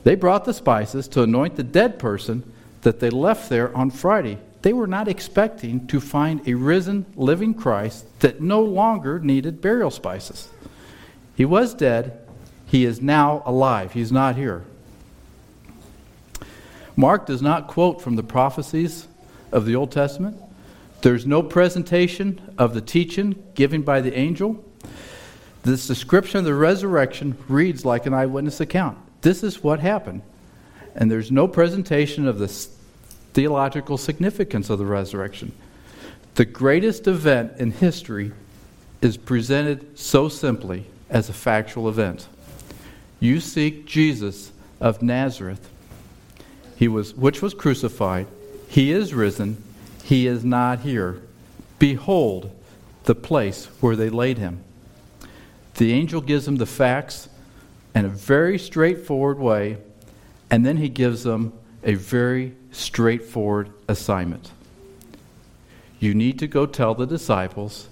They 0.03 0.15
brought 0.15 0.45
the 0.45 0.53
spices 0.53 1.07
to 1.09 1.23
anoint 1.23 1.57
the 1.57 1.63
dead 1.63 1.99
person 1.99 2.49
that 2.81 3.01
they 3.01 3.09
left 3.09 3.49
there 3.49 3.75
on 3.75 3.91
Friday. 3.91 4.37
They 4.61 4.71
were 4.71 4.87
not 4.87 5.07
expecting 5.07 5.87
to 5.87 5.99
find 5.99 6.47
a 6.47 6.53
risen, 6.53 7.05
living 7.15 7.53
Christ 7.53 8.05
that 8.21 8.41
no 8.41 8.61
longer 8.61 9.19
needed 9.19 9.61
burial 9.61 9.91
spices. 9.91 10.49
He 11.35 11.45
was 11.45 11.73
dead. 11.73 12.19
He 12.65 12.85
is 12.85 13.01
now 13.01 13.43
alive. 13.45 13.93
He's 13.93 14.11
not 14.11 14.35
here. 14.35 14.63
Mark 16.97 17.27
does 17.27 17.43
not 17.43 17.67
quote 17.67 18.01
from 18.01 18.15
the 18.15 18.23
prophecies 18.23 19.07
of 19.51 19.65
the 19.65 19.75
Old 19.75 19.91
Testament. 19.91 20.35
There's 21.01 21.27
no 21.27 21.43
presentation 21.43 22.41
of 22.57 22.73
the 22.73 22.81
teaching 22.81 23.41
given 23.53 23.83
by 23.83 24.01
the 24.01 24.17
angel. 24.17 24.65
This 25.61 25.85
description 25.85 26.39
of 26.39 26.45
the 26.45 26.55
resurrection 26.55 27.37
reads 27.47 27.85
like 27.85 28.07
an 28.07 28.15
eyewitness 28.15 28.59
account. 28.59 28.97
This 29.21 29.43
is 29.43 29.63
what 29.63 29.79
happened. 29.79 30.23
And 30.95 31.11
there's 31.11 31.31
no 31.31 31.47
presentation 31.47 32.27
of 32.27 32.39
the 32.39 32.47
theological 32.47 33.99
significance 33.99 34.71
of 34.71 34.79
the 34.79 34.85
resurrection. 34.85 35.51
The 36.33 36.45
greatest 36.45 37.07
event 37.07 37.53
in 37.59 37.71
history 37.71 38.31
is 39.01 39.17
presented 39.17 39.99
so 39.99 40.29
simply 40.29 40.85
as 41.11 41.29
a 41.29 41.33
factual 41.33 41.87
event. 41.89 42.27
You 43.19 43.39
seek 43.39 43.85
Jesus 43.85 44.51
of 44.79 45.03
Nazareth 45.03 45.69
he 46.77 46.87
was, 46.87 47.15
which 47.15 47.41
was 47.41 47.53
crucified. 47.53 48.27
He 48.69 48.91
is 48.91 49.13
risen. 49.13 49.63
He 50.03 50.27
is 50.27 50.45
not 50.45 50.81
here. 50.81 51.21
Behold 51.79 52.51
the 53.05 53.15
place 53.15 53.65
where 53.81 53.95
they 53.95 54.09
laid 54.09 54.37
him. 54.37 54.63
The 55.75 55.91
angel 55.91 56.21
gives 56.21 56.47
him 56.47 56.57
the 56.57 56.65
facts 56.65 57.29
in 57.95 58.05
a 58.05 58.09
very 58.09 58.59
straightforward 58.59 59.39
way, 59.39 59.77
and 60.51 60.65
then 60.65 60.77
he 60.77 60.89
gives 60.89 61.23
them 61.23 61.53
a 61.83 61.95
very 61.95 62.55
straightforward 62.71 63.71
assignment. 63.87 64.51
You 65.99 66.13
need 66.13 66.37
to 66.39 66.47
go 66.47 66.65
tell 66.65 66.93
the 66.93 67.07
disciples 67.07 67.87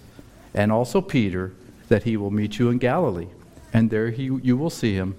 and 0.54 0.72
also 0.72 1.01
Peter 1.01 1.54
that 1.89 2.04
he 2.04 2.18
will 2.18 2.32
meet 2.32 2.60
you 2.60 2.70
in 2.70 2.77
Galilee, 2.77 3.27
and 3.74 3.89
there 3.89 4.12
he, 4.12 4.24
you 4.24 4.56
will 4.56 4.70
see 4.70 4.94
him 4.94 5.15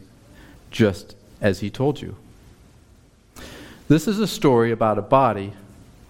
just 0.70 1.16
as 1.40 1.60
he 1.60 1.70
told 1.70 2.00
you. 2.00 2.16
This 3.88 4.08
is 4.08 4.18
a 4.18 4.26
story 4.26 4.72
about 4.72 4.98
a 4.98 5.02
body, 5.02 5.52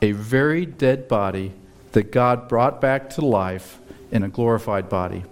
a 0.01 0.13
very 0.13 0.65
dead 0.65 1.09
body, 1.09 1.53
that 1.93 2.11
God 2.11 2.49
brought 2.49 2.81
back 2.81 3.11
to 3.11 3.25
life 3.25 3.79
in 4.11 4.23
a 4.23 4.29
glorified 4.29 4.89
body. 4.89 5.25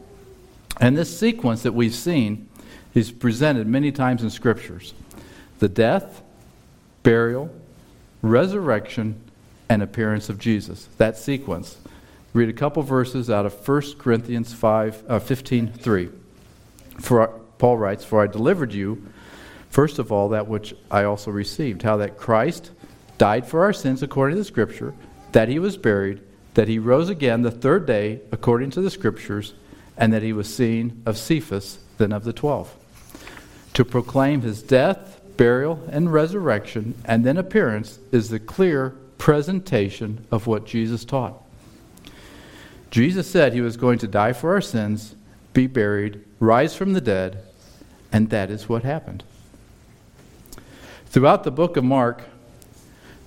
And 0.78 0.96
this 0.96 1.18
sequence 1.18 1.62
that 1.62 1.72
we've 1.72 1.94
seen 1.94 2.48
is 2.92 3.10
presented 3.10 3.66
many 3.66 3.92
times 3.92 4.22
in 4.22 4.30
scriptures 4.30 4.92
the 5.58 5.68
death, 5.68 6.22
burial, 7.02 7.50
resurrection, 8.20 9.18
and 9.68 9.82
appearance 9.82 10.28
of 10.28 10.38
Jesus. 10.38 10.88
That 10.98 11.16
sequence. 11.16 11.78
Read 12.34 12.48
a 12.48 12.52
couple 12.52 12.82
verses 12.82 13.30
out 13.30 13.46
of 13.46 13.66
1 13.66 13.96
Corinthians 13.96 14.52
5, 14.52 15.04
uh, 15.08 15.18
15 15.18 15.72
3. 15.72 16.10
For, 17.00 17.28
Paul 17.58 17.78
writes, 17.78 18.04
For 18.04 18.20
I 18.20 18.26
delivered 18.26 18.74
you, 18.74 19.02
first 19.74 19.98
of 19.98 20.12
all, 20.12 20.28
that 20.28 20.46
which 20.46 20.72
I 20.88 21.02
also 21.02 21.32
received, 21.32 21.82
how 21.82 21.96
that 21.96 22.16
Christ 22.16 22.70
died 23.18 23.44
for 23.44 23.64
our 23.64 23.72
sins 23.72 24.04
according 24.04 24.36
to 24.36 24.40
the 24.40 24.44
Scripture, 24.44 24.94
that 25.32 25.48
he 25.48 25.58
was 25.58 25.76
buried, 25.76 26.20
that 26.54 26.68
he 26.68 26.78
rose 26.78 27.08
again 27.08 27.42
the 27.42 27.50
third 27.50 27.84
day 27.84 28.20
according 28.30 28.70
to 28.70 28.80
the 28.80 28.90
Scriptures, 28.90 29.52
and 29.96 30.12
that 30.12 30.22
he 30.22 30.32
was 30.32 30.54
seen 30.54 31.02
of 31.04 31.18
Cephas, 31.18 31.80
then 31.98 32.12
of 32.12 32.22
the 32.22 32.32
twelve. 32.32 32.72
To 33.72 33.84
proclaim 33.84 34.42
his 34.42 34.62
death, 34.62 35.20
burial, 35.36 35.82
and 35.90 36.12
resurrection, 36.12 36.94
and 37.04 37.24
then 37.24 37.36
appearance 37.36 37.98
is 38.12 38.28
the 38.28 38.38
clear 38.38 38.90
presentation 39.18 40.24
of 40.30 40.46
what 40.46 40.66
Jesus 40.66 41.04
taught. 41.04 41.42
Jesus 42.92 43.28
said 43.28 43.52
he 43.52 43.60
was 43.60 43.76
going 43.76 43.98
to 43.98 44.06
die 44.06 44.34
for 44.34 44.54
our 44.54 44.60
sins, 44.60 45.16
be 45.52 45.66
buried, 45.66 46.24
rise 46.38 46.76
from 46.76 46.92
the 46.92 47.00
dead, 47.00 47.38
and 48.12 48.30
that 48.30 48.52
is 48.52 48.68
what 48.68 48.84
happened. 48.84 49.24
Throughout 51.14 51.44
the 51.44 51.52
book 51.52 51.76
of 51.76 51.84
Mark, 51.84 52.24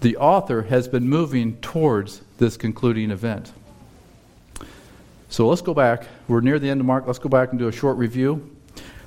the 0.02 0.18
author 0.18 0.64
has 0.64 0.90
been 0.90 1.08
moving 1.08 1.56
towards 1.62 2.20
this 2.38 2.58
concluding 2.58 3.12
event. 3.12 3.54
So 5.30 5.48
let's 5.48 5.62
go 5.62 5.74
back. 5.74 6.06
We're 6.28 6.42
near 6.42 6.60
the 6.60 6.70
end 6.70 6.82
of 6.82 6.86
Mark. 6.86 7.08
Let's 7.08 7.18
go 7.18 7.30
back 7.30 7.52
and 7.52 7.60
do 7.60 7.70
a 7.70 7.72
short 7.72 7.96
review. 7.96 8.54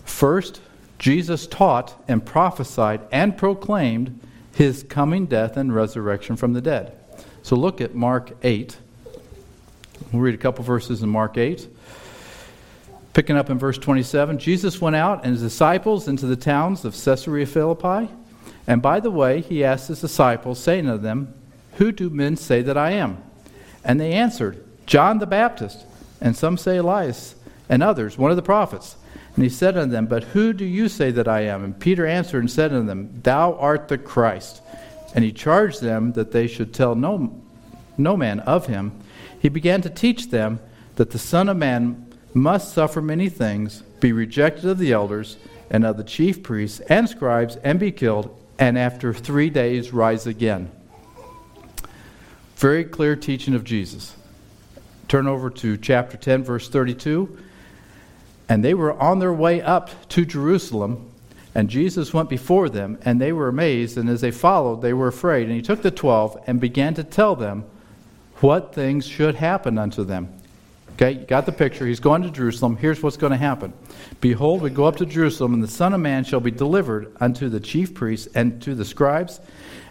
First, 0.05 0.63
Jesus 0.99 1.47
taught 1.47 1.95
and 2.09 2.25
prophesied 2.25 3.03
and 3.13 3.37
proclaimed 3.37 4.19
his 4.55 4.83
coming 4.85 5.27
death 5.27 5.59
and 5.59 5.75
resurrection 5.75 6.37
from 6.37 6.55
the 6.55 6.63
dead. 6.63 6.97
So 7.43 7.57
look 7.57 7.83
at 7.83 7.95
Mark 7.95 8.33
8. 8.43 8.79
We'll 10.11 10.23
read 10.23 10.35
a 10.35 10.39
couple 10.39 10.65
verses 10.65 11.03
in 11.03 11.11
Mark 11.11 11.37
8. 11.37 11.69
Picking 13.13 13.37
up 13.37 13.51
in 13.51 13.59
verse 13.59 13.77
27, 13.77 14.39
Jesus 14.39 14.81
went 14.81 14.97
out 14.97 15.23
and 15.23 15.35
his 15.35 15.43
disciples 15.43 16.09
into 16.09 16.25
the 16.25 16.35
towns 16.35 16.87
of 16.87 16.95
Caesarea 16.95 17.45
Philippi. 17.45 18.11
And 18.67 18.83
by 18.83 19.01
the 19.01 19.11
way, 19.11 19.41
he 19.41 19.65
asked 19.65 19.89
his 19.89 20.01
disciples, 20.01 20.59
saying 20.59 20.87
to 20.87 20.99
them, 20.99 21.35
Who 21.75 21.93
do 21.93 22.11
men 22.11 22.37
say 22.37 22.63
that 22.63 22.77
I 22.77 22.93
am? 22.93 23.23
And 23.85 24.01
they 24.01 24.13
answered, 24.13 24.65
John 24.87 25.19
the 25.19 25.27
Baptist, 25.27 25.85
and 26.21 26.37
some 26.37 26.57
say 26.57 26.77
Elias, 26.77 27.35
and 27.69 27.83
others, 27.83 28.19
one 28.19 28.31
of 28.31 28.37
the 28.37 28.43
prophets. 28.43 28.97
And 29.35 29.45
he 29.45 29.51
said 29.51 29.77
unto 29.77 29.93
them, 29.93 30.07
But 30.07 30.25
who 30.25 30.53
do 30.53 30.65
you 30.65 30.89
say 30.89 31.11
that 31.13 31.29
I 31.29 31.43
am? 31.43 31.65
And 31.65 31.79
Peter 31.79 32.07
answered 32.07 32.41
and 32.41 32.51
said 32.51 32.73
unto 32.73 32.87
them, 32.87 33.21
Thou 33.23 33.55
art 33.55 33.89
the 33.89 33.99
Christ. 33.99 34.61
And 35.15 35.25
he 35.25 35.33
charged 35.33 35.81
them 35.81 36.13
that 36.13 36.33
they 36.33 36.47
should 36.47 36.75
tell 36.75 36.95
no, 36.95 37.41
no 37.97 38.17
man 38.17 38.41
of 38.41 38.67
him. 38.67 38.93
He 39.39 39.49
began 39.49 39.83
to 39.83 39.91
teach 39.91 40.31
them 40.31 40.61
that 40.97 41.11
the 41.11 41.19
Son 41.19 41.49
of 41.49 41.57
Man 41.57 42.13
must 42.35 42.75
suffer 42.75 43.01
many 43.01 43.29
things, 43.29 43.83
be 44.01 44.13
rejected 44.13 44.67
of 44.67 44.79
the 44.79 44.93
elders 44.93 45.37
and 45.71 45.85
of 45.85 45.97
the 45.97 46.05
chief 46.05 46.43
priests 46.43 46.81
and 46.81 47.09
scribes, 47.09 47.57
and 47.57 47.79
be 47.79 47.93
killed, 47.93 48.37
and 48.61 48.77
after 48.79 49.15
three 49.15 49.49
days 49.49 49.93
rise 49.93 50.27
again. 50.27 50.71
Very 52.57 52.85
clear 52.85 53.17
teaching 53.17 53.55
of 53.55 53.65
Jesus. 53.65 54.15
Turn 55.09 55.27
over 55.27 55.49
to 55.49 55.79
chapter 55.79 56.19
10, 56.19 56.45
verse 56.45 56.69
32. 56.69 57.39
And 58.51 58.63
they 58.63 58.75
were 58.75 58.93
on 59.01 59.19
their 59.19 59.33
way 59.33 59.63
up 59.63 60.09
to 60.11 60.27
Jerusalem, 60.27 61.11
and 61.55 61.71
Jesus 61.71 62.13
went 62.13 62.29
before 62.29 62.69
them, 62.69 62.99
and 63.03 63.19
they 63.19 63.33
were 63.33 63.49
amazed. 63.49 63.97
And 63.97 64.11
as 64.11 64.21
they 64.21 64.31
followed, 64.31 64.83
they 64.83 64.93
were 64.93 65.09
afraid. 65.09 65.47
And 65.47 65.57
he 65.57 65.63
took 65.63 65.81
the 65.81 65.91
twelve 65.91 66.39
and 66.47 66.61
began 66.61 66.93
to 66.95 67.05
tell 67.05 67.35
them 67.35 67.65
what 68.37 68.75
things 68.75 69.07
should 69.07 69.37
happen 69.37 69.79
unto 69.79 70.05
them. 70.05 70.29
Okay, 71.01 71.19
you 71.21 71.25
got 71.25 71.47
the 71.47 71.53
picture. 71.53 71.87
He's 71.87 72.01
going 72.01 72.23
to 72.23 72.31
Jerusalem. 72.31 72.77
Here's 72.77 73.03
what's 73.03 73.17
going 73.17 73.31
to 73.31 73.39
happen. 73.39 73.73
Behold, 74.21 74.61
we 74.61 74.69
go 74.69 74.85
up 74.85 74.97
to 74.97 75.07
Jerusalem, 75.07 75.55
and 75.55 75.63
the 75.63 75.69
Son 75.69 75.95
of 75.95 76.01
Man 76.01 76.25
shall 76.25 76.41
be 76.41 76.51
delivered 76.51 77.17
unto 77.21 77.49
the 77.49 77.61
chief 77.61 77.95
priests 77.95 78.29
and 78.35 78.61
to 78.63 78.75
the 78.75 78.85
scribes, 78.85 79.41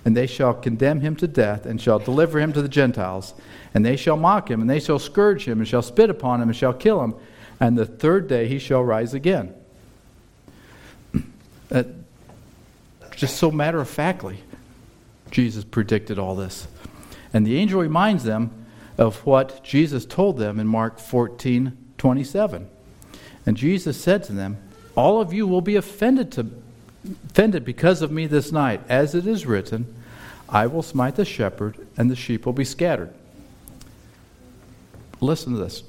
and 0.05 0.15
they 0.15 0.27
shall 0.27 0.53
condemn 0.53 1.01
him 1.01 1.15
to 1.15 1.27
death, 1.27 1.65
and 1.65 1.81
shall 1.81 1.97
deliver 1.97 2.39
him 2.39 2.53
to 2.53 2.61
the 2.61 2.69
Gentiles. 2.69 3.33
And 3.73 3.83
they 3.83 3.95
shall 3.95 4.17
mock 4.17 4.51
him, 4.51 4.61
and 4.61 4.69
they 4.69 4.79
shall 4.79 4.99
scourge 4.99 5.45
him, 5.45 5.57
and 5.59 5.67
shall 5.67 5.81
spit 5.81 6.11
upon 6.11 6.41
him, 6.41 6.49
and 6.49 6.55
shall 6.55 6.73
kill 6.73 7.03
him 7.03 7.15
and 7.59 7.77
the 7.77 7.85
third 7.85 8.27
day 8.27 8.47
he 8.47 8.59
shall 8.59 8.83
rise 8.83 9.13
again. 9.13 9.53
Uh, 11.71 11.83
just 13.15 13.37
so 13.37 13.51
matter 13.51 13.79
of 13.79 13.87
factly, 13.87 14.39
Jesus 15.29 15.63
predicted 15.63 16.17
all 16.17 16.33
this. 16.33 16.67
And 17.31 17.45
the 17.45 17.57
angel 17.57 17.79
reminds 17.79 18.23
them 18.23 18.58
of 18.99 19.25
what 19.25 19.63
Jesus 19.63 20.05
told 20.05 20.37
them 20.37 20.59
in 20.59 20.67
Mark 20.67 20.99
14 20.99 21.75
27. 21.97 22.69
And 23.45 23.57
Jesus 23.57 23.99
said 23.99 24.23
to 24.25 24.33
them, 24.33 24.57
All 24.95 25.19
of 25.19 25.33
you 25.33 25.47
will 25.47 25.61
be 25.61 25.75
offended, 25.75 26.31
to, 26.33 26.47
offended 27.29 27.65
because 27.65 28.01
of 28.01 28.11
me 28.11 28.27
this 28.27 28.51
night, 28.51 28.81
as 28.87 29.15
it 29.15 29.25
is 29.25 29.45
written, 29.45 29.93
I 30.47 30.67
will 30.67 30.83
smite 30.83 31.15
the 31.15 31.25
shepherd, 31.25 31.87
and 31.97 32.11
the 32.11 32.15
sheep 32.15 32.45
will 32.45 32.53
be 32.53 32.65
scattered. 32.65 33.13
Listen 35.21 35.53
to 35.53 35.59
this. 35.59 35.83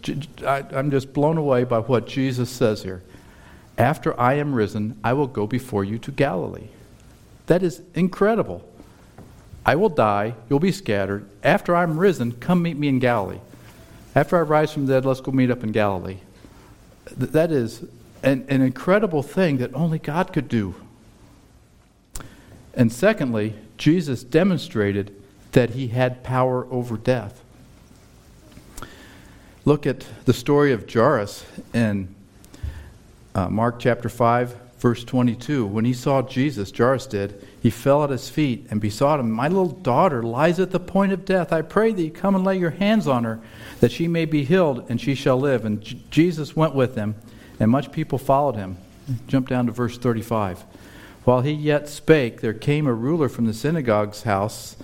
I'm 0.45 0.90
just 0.90 1.12
blown 1.12 1.37
away 1.37 1.64
by 1.64 1.79
what 1.79 2.07
Jesus 2.07 2.50
says 2.50 2.83
here. 2.83 3.02
After 3.79 4.19
I 4.19 4.35
am 4.35 4.55
risen, 4.55 4.99
I 5.02 5.12
will 5.14 5.26
go 5.26 5.47
before 5.47 5.85
you 5.85 5.99
to 5.99 6.11
Galilee. 6.11 6.69
That 7.47 7.62
is 7.62 7.83
incredible. 7.95 8.69
I 9.64 9.76
will 9.76 9.88
die, 9.88 10.35
you'll 10.49 10.61
be 10.61 10.73
scattered. 10.73 11.29
After 11.43 11.76
I'm 11.76 11.99
risen, 11.99 12.33
come 12.33 12.62
meet 12.62 12.79
me 12.79 12.88
in 12.88 12.99
Galilee. 12.99 13.40
After 14.14 14.37
I 14.37 14.40
rise 14.40 14.73
from 14.73 14.87
the 14.87 14.95
dead, 14.95 15.05
let's 15.05 15.21
go 15.21 15.33
meet 15.33 15.50
up 15.50 15.62
in 15.62 15.73
Galilee. 15.73 16.19
That 17.17 17.52
is 17.52 17.85
an, 18.23 18.47
an 18.49 18.62
incredible 18.62 19.23
thing 19.23 19.59
that 19.59 19.75
only 19.75 19.99
God 19.99 20.33
could 20.33 20.49
do. 20.49 20.75
And 22.75 22.93
secondly, 22.93 23.55
Jesus 23.76 24.25
demonstrated 24.25 25.14
that 25.52 25.71
he 25.71 25.88
had 25.88 26.23
power 26.23 26.67
over 26.71 26.97
death 26.97 27.43
look 29.64 29.87
at 29.87 30.07
the 30.25 30.33
story 30.33 30.73
of 30.73 30.90
Jairus 30.90 31.45
in 31.75 32.12
uh, 33.35 33.49
Mark 33.49 33.79
chapter 33.79 34.09
5, 34.09 34.57
verse 34.81 35.05
22. 35.05 35.67
When 35.67 35.85
he 35.85 35.93
saw 35.93 36.23
Jesus, 36.23 36.73
Jairus 36.75 37.07
did, 37.07 37.47
he 37.61 37.69
fell 37.69 38.03
at 38.03 38.11
his 38.11 38.31
feet 38.31 38.67
and 38.71 38.81
besought 38.81 39.21
him, 39.21 39.31
My 39.31 39.47
little 39.47 39.69
daughter 39.69 40.23
lies 40.23 40.59
at 40.59 40.71
the 40.71 40.81
point 40.81 41.13
of 41.13 41.27
death. 41.27 41.53
I 41.53 41.61
pray 41.61 41.93
thee, 41.93 42.09
come 42.09 42.35
and 42.35 42.45
lay 42.45 42.57
your 42.57 42.71
hands 42.71 43.07
on 43.07 43.25
her, 43.25 43.41
that 43.81 43.93
she 43.93 44.09
may 44.09 44.25
be 44.25 44.43
healed, 44.43 44.87
and 44.89 44.99
she 44.99 45.15
shall 45.15 45.39
live. 45.39 45.67
And 45.67 45.83
J- 45.83 46.01
Jesus 46.11 46.57
went 46.57 46.75
with 46.75 46.95
him, 46.95 47.15
and 47.61 47.71
much 47.71 47.93
people 47.93 48.17
followed 48.17 48.57
him. 48.57 48.79
Jump 49.27 49.49
down 49.49 49.67
to 49.67 49.73
verse 49.73 49.99
35. 49.99 50.65
While 51.25 51.43
he 51.43 51.53
yet 51.53 51.87
spake, 51.87 52.41
there 52.41 52.55
came 52.55 52.87
a 52.87 52.95
ruler 52.95 53.29
from 53.29 53.45
the 53.45 53.53
synagogue's 53.53 54.23
house 54.23 54.77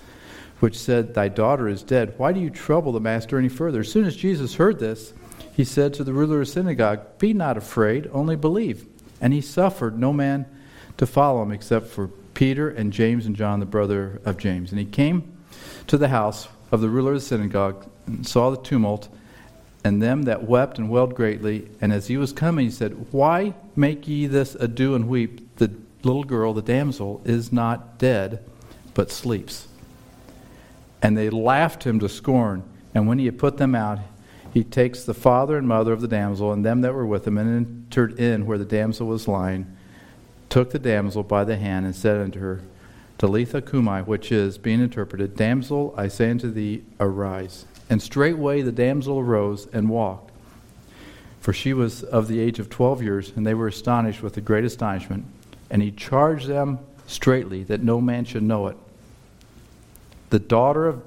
which 0.61 0.79
said, 0.79 1.15
Thy 1.15 1.29
daughter 1.29 1.69
is 1.69 1.83
dead. 1.83 2.15
Why 2.19 2.33
do 2.33 2.41
you 2.41 2.51
trouble 2.51 2.93
the 2.93 3.01
master 3.01 3.39
any 3.39 3.49
further? 3.49 3.81
As 3.81 3.91
soon 3.91 4.05
as 4.05 4.17
Jesus 4.17 4.57
heard 4.57 4.79
this, 4.79 5.15
he 5.55 5.65
said 5.65 5.95
to 5.95 6.05
the 6.05 6.13
ruler 6.13 6.43
of 6.43 6.47
the 6.47 6.53
synagogue, 6.53 7.19
Be 7.19 7.33
not 7.33 7.57
afraid, 7.57 8.11
only 8.13 8.37
believe. 8.37 8.87
And 9.21 9.33
he 9.33 9.41
suffered 9.41 9.99
no 9.99 10.13
man 10.13 10.47
to 10.99 11.07
follow 11.07 11.43
him 11.43 11.53
except 11.53 11.87
for 11.87 12.09
Peter 12.35 12.69
and 12.69 12.93
James 12.93 13.27
and 13.27 13.35
John, 13.35 13.61
the 13.61 13.67
brother 13.67 14.21
of 14.25 14.37
James. 14.37 14.71
And 14.71 14.79
he 14.79 14.85
came 14.85 15.37
to 15.87 15.97
the 15.97 16.09
house 16.09 16.49
of 16.71 16.81
the 16.81 16.89
ruler 16.89 17.13
of 17.13 17.21
the 17.21 17.27
synagogue 17.27 17.87
and 18.07 18.27
saw 18.27 18.51
the 18.51 18.61
tumult 18.63 19.09
and 19.85 20.03
them 20.03 20.25
that 20.25 20.43
wept 20.43 20.79
and 20.79 20.91
wailed 20.91 21.15
greatly. 21.15 21.69
And 21.81 21.93
as 21.93 22.09
he 22.09 22.17
was 22.17 22.33
coming, 22.33 22.67
he 22.67 22.71
said, 22.73 23.07
Why 23.13 23.55
make 23.77 24.09
ye 24.09 24.27
this 24.27 24.55
ado 24.57 24.95
and 24.95 25.09
weep? 25.09 25.57
The 25.57 25.71
little 26.03 26.25
girl, 26.25 26.53
the 26.53 26.63
damsel, 26.63 27.23
is 27.25 27.53
not 27.53 27.99
dead, 27.99 28.45
but 28.95 29.11
sleeps. 29.11 29.69
And 31.01 31.17
they 31.17 31.31
laughed 31.31 31.85
him 31.85 32.01
to 32.01 32.09
scorn. 32.09 32.65
And 32.95 33.07
when 33.07 33.19
he 33.19 33.27
had 33.27 33.39
put 33.39 33.59
them 33.59 33.75
out, 33.75 34.01
he 34.53 34.65
takes 34.65 35.05
the 35.05 35.15
father 35.15 35.57
and 35.57 35.69
mother 35.69 35.93
of 35.93 36.01
the 36.01 36.09
damsel 36.09 36.53
and 36.53 36.65
them 36.65 36.81
that 36.81 36.95
were 36.95 37.07
with 37.07 37.27
him 37.27 37.39
and 37.39 37.87
entered 37.87 38.19
in 38.19 38.47
where 38.47 38.59
the 38.59 38.65
damsel 38.65 39.07
was 39.07 39.29
lying. 39.29 39.77
took 40.49 40.71
the 40.71 40.79
damsel 40.79 41.23
by 41.23 41.45
the 41.45 41.57
hand 41.57 41.87
and 41.87 41.95
said 41.95 42.17
unto 42.17 42.41
her, 42.41 42.61
Talitha 43.19 43.63
cumi, 43.63 44.03
which 44.03 44.31
is, 44.31 44.59
being 44.59 44.81
interpreted, 44.81 45.37
Damsel, 45.37 45.95
I 45.97 46.09
say 46.09 46.31
unto 46.31 46.51
thee, 46.51 46.85
arise. 47.01 47.65
And 47.89 48.03
straightway 48.03 48.63
the 48.63 48.73
damsel 48.73 49.19
arose 49.19 49.67
and 49.73 49.89
walked. 49.89 50.33
For 51.41 51.53
she 51.53 51.73
was 51.73 52.03
of 52.03 52.29
the 52.29 52.41
age 52.41 52.59
of 52.59 52.69
twelve 52.69 53.03
years, 53.03 53.33
and 53.35 53.47
they 53.47 53.55
were 53.55 53.69
astonished 53.69 54.23
with 54.23 54.37
a 54.37 54.41
great 54.41 54.65
astonishment. 54.65 55.25
And 55.71 55.81
he 55.81 55.91
charged 55.91 56.47
them 56.47 56.81
straitly 57.07 57.63
that 57.65 57.83
no 57.83 58.01
man 58.01 58.25
should 58.25 58.43
know 58.43 58.67
it. 58.67 58.77
The 60.31 60.39
daughter 60.39 60.87
of 60.87 61.03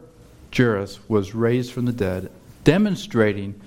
Jairus 0.55 1.00
was 1.08 1.36
raised 1.36 1.74
from 1.74 1.86
the 1.86 1.91
dead, 1.91 2.31
demonstrating 2.69 3.59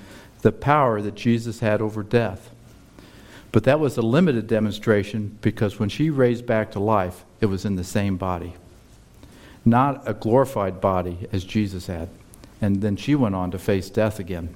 the 0.43 0.53
power 0.53 1.03
that 1.03 1.17
Jesus 1.17 1.59
had 1.59 1.81
over 1.81 2.05
death. 2.05 2.51
But 3.51 3.65
that 3.65 3.81
was 3.81 3.99
a 3.99 4.01
limited 4.01 4.47
demonstration 4.47 5.37
because 5.41 5.81
when 5.81 5.89
she 5.89 6.09
raised 6.09 6.47
back 6.47 6.71
to 6.71 6.79
life, 6.79 7.25
it 7.41 7.47
was 7.47 7.65
in 7.65 7.75
the 7.75 7.83
same 7.83 8.17
body. 8.17 8.55
Not 9.65 10.09
a 10.09 10.15
glorified 10.15 10.81
body 10.81 11.27
as 11.33 11.43
Jesus 11.43 11.89
had. 11.89 12.11
And 12.61 12.81
then 12.81 12.95
she 12.95 13.17
went 13.17 13.35
on 13.35 13.51
to 13.51 13.59
face 13.59 13.91
death 13.91 14.21
again. 14.21 14.55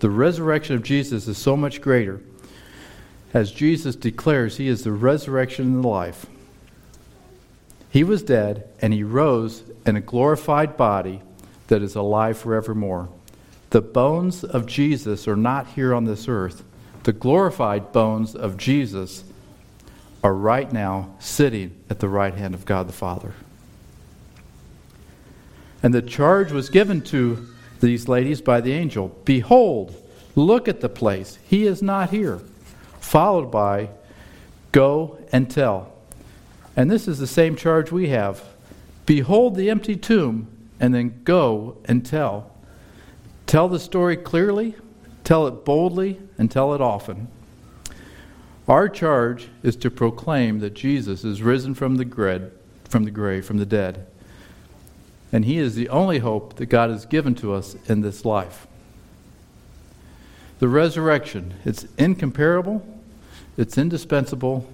The 0.00 0.10
resurrection 0.10 0.74
of 0.74 0.82
Jesus 0.82 1.28
is 1.28 1.38
so 1.38 1.56
much 1.56 1.80
greater 1.80 2.20
as 3.32 3.52
Jesus 3.52 3.94
declares 3.94 4.56
he 4.56 4.66
is 4.66 4.82
the 4.82 4.90
resurrection 4.90 5.66
and 5.66 5.84
the 5.84 5.88
life. 5.88 6.26
He 7.88 8.02
was 8.02 8.24
dead 8.24 8.68
and 8.82 8.92
he 8.92 9.04
rose 9.04 9.62
in 9.86 9.94
a 9.94 10.00
glorified 10.00 10.76
body 10.76 11.22
that 11.68 11.82
is 11.82 11.94
alive 11.94 12.38
forevermore. 12.38 13.08
The 13.70 13.82
bones 13.82 14.44
of 14.44 14.66
Jesus 14.66 15.26
are 15.26 15.36
not 15.36 15.68
here 15.68 15.94
on 15.94 16.04
this 16.04 16.28
earth. 16.28 16.62
The 17.02 17.12
glorified 17.12 17.92
bones 17.92 18.34
of 18.34 18.56
Jesus 18.56 19.24
are 20.22 20.34
right 20.34 20.72
now 20.72 21.14
sitting 21.18 21.80
at 21.90 22.00
the 22.00 22.08
right 22.08 22.34
hand 22.34 22.54
of 22.54 22.64
God 22.64 22.88
the 22.88 22.92
Father. 22.92 23.34
And 25.82 25.92
the 25.92 26.02
charge 26.02 26.52
was 26.52 26.70
given 26.70 27.02
to 27.02 27.46
these 27.80 28.08
ladies 28.08 28.40
by 28.40 28.60
the 28.60 28.72
angel 28.72 29.08
Behold, 29.24 29.94
look 30.34 30.68
at 30.68 30.80
the 30.80 30.88
place. 30.88 31.38
He 31.46 31.66
is 31.66 31.82
not 31.82 32.10
here. 32.10 32.40
Followed 33.00 33.50
by, 33.50 33.90
Go 34.72 35.18
and 35.32 35.50
tell. 35.50 35.92
And 36.76 36.90
this 36.90 37.08
is 37.08 37.18
the 37.18 37.26
same 37.26 37.56
charge 37.56 37.90
we 37.90 38.08
have 38.08 38.44
Behold 39.06 39.54
the 39.54 39.70
empty 39.70 39.96
tomb, 39.96 40.48
and 40.80 40.94
then 40.94 41.20
go 41.24 41.78
and 41.84 42.04
tell. 42.04 42.50
Tell 43.46 43.68
the 43.68 43.78
story 43.78 44.16
clearly, 44.16 44.74
tell 45.24 45.46
it 45.46 45.64
boldly, 45.64 46.20
and 46.36 46.50
tell 46.50 46.74
it 46.74 46.80
often. 46.80 47.28
Our 48.68 48.88
charge 48.88 49.48
is 49.62 49.76
to 49.76 49.90
proclaim 49.90 50.58
that 50.58 50.74
Jesus 50.74 51.24
is 51.24 51.40
risen 51.40 51.74
from 51.74 51.96
the 51.96 52.04
grave, 52.04 52.50
from 52.88 53.04
the 53.04 53.10
grave, 53.10 53.46
from 53.46 53.58
the 53.58 53.66
dead. 53.66 54.06
And 55.32 55.44
he 55.44 55.58
is 55.58 55.74
the 55.74 55.88
only 55.88 56.18
hope 56.18 56.56
that 56.56 56.66
God 56.66 56.90
has 56.90 57.06
given 57.06 57.34
to 57.36 57.52
us 57.52 57.76
in 57.86 58.00
this 58.00 58.24
life. 58.24 58.66
The 60.58 60.68
resurrection, 60.68 61.54
it's 61.64 61.86
incomparable, 61.98 62.86
it's 63.56 63.78
indispensable, 63.78 64.68